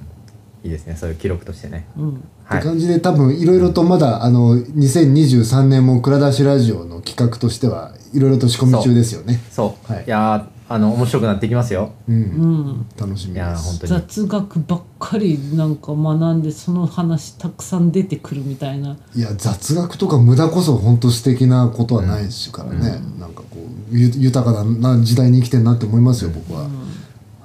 [0.64, 0.96] いいですね。
[0.96, 1.86] そういう記録としてね。
[1.96, 2.58] うん、はい。
[2.58, 9.40] って感じで多分いろいろとまだあの2023年も蔵出しラジオの企画としてはいろいろと仕込み中ですよね。
[9.50, 10.04] そう、はい。
[10.06, 11.92] い、やーあの面白くなってきますよ。
[12.08, 13.36] うん、うん、楽しみいです。
[13.36, 13.92] やー本当に。
[13.92, 18.96] 雑学ばっかりなんか学んでその話たくさん出てくるみたいな。
[19.14, 23.58] いや雑学とか無駄こそ本当素敵なことはないですからね、なんかこ
[23.92, 26.70] うゆ豊かな時代に生きてんなって思いますよ僕は、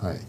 [0.01, 0.19] はい。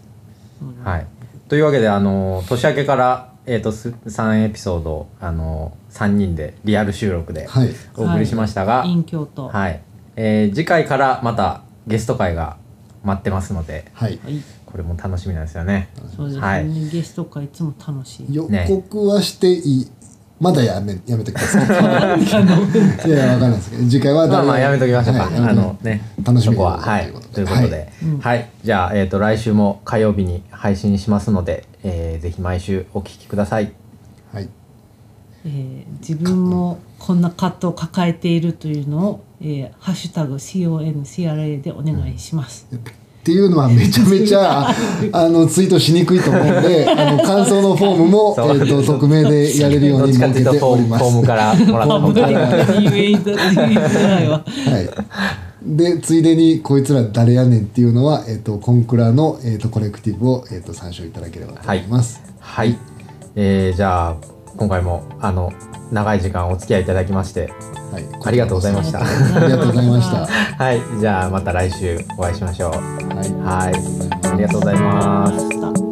[0.83, 1.07] はい
[1.51, 7.75] というわけであの年明けからえー、とす3エピソードあの3人でリアル収録ではい。
[7.97, 9.81] お送りしましたが、陰京都ははい、
[10.15, 12.55] えー次回からまたゲスト会が
[13.03, 14.13] 待ってますのではい。
[14.13, 14.19] い。
[14.65, 15.89] これも楽しみなんですよね。
[16.15, 16.89] そうですね、はい。
[16.89, 18.33] ゲスト会いつも楽しい。
[18.33, 19.91] 予告はしていい、
[20.39, 21.65] まだやめやめてください。
[21.67, 23.27] いやい。
[23.27, 25.23] やわかんないですけど次回はまあまあやめときましょうか。
[25.23, 25.33] はい。
[25.33, 26.55] やめとあのね、楽しみに。
[26.55, 26.79] そこは。
[26.79, 27.91] はいということで。
[27.99, 28.19] とい。
[28.19, 33.71] はい、じゃあえっ、と来週も火曜日に配信しますので、えーぜひ毎週お聞きください。
[34.33, 34.49] はい。
[35.45, 42.67] えー自分もこんな葛藤を抱えているというのを、えーハッシュタグ CONCRA でお願いします。
[43.21, 44.67] っていうのはめちゃめちゃ
[45.13, 51.03] あのツイートしにくいと思うんであの感想のフォームも、えー、と匿名でやれるように設けております。
[51.03, 52.21] フォームからもらった方が。
[52.23, 52.29] は
[54.81, 54.89] い、
[55.63, 62.21] でついでにこいつら誰やねんっていうのは、えー、とコンクラの、えー、とコレクティブを、えー、と参照いただければと思います。
[62.39, 62.77] はい、
[63.35, 64.15] えーじゃあ
[64.57, 65.53] 今回もあの
[65.91, 67.53] 長い時間お付き合いいただきまして
[67.91, 69.01] はい、ありがとうございました。
[69.01, 69.03] あ
[69.43, 70.25] りがとうございました。
[70.63, 72.71] はい、じゃあまた来週お会いしましょう。
[72.71, 75.49] はいはい、ありがとうございます。
[75.49, 75.90] した。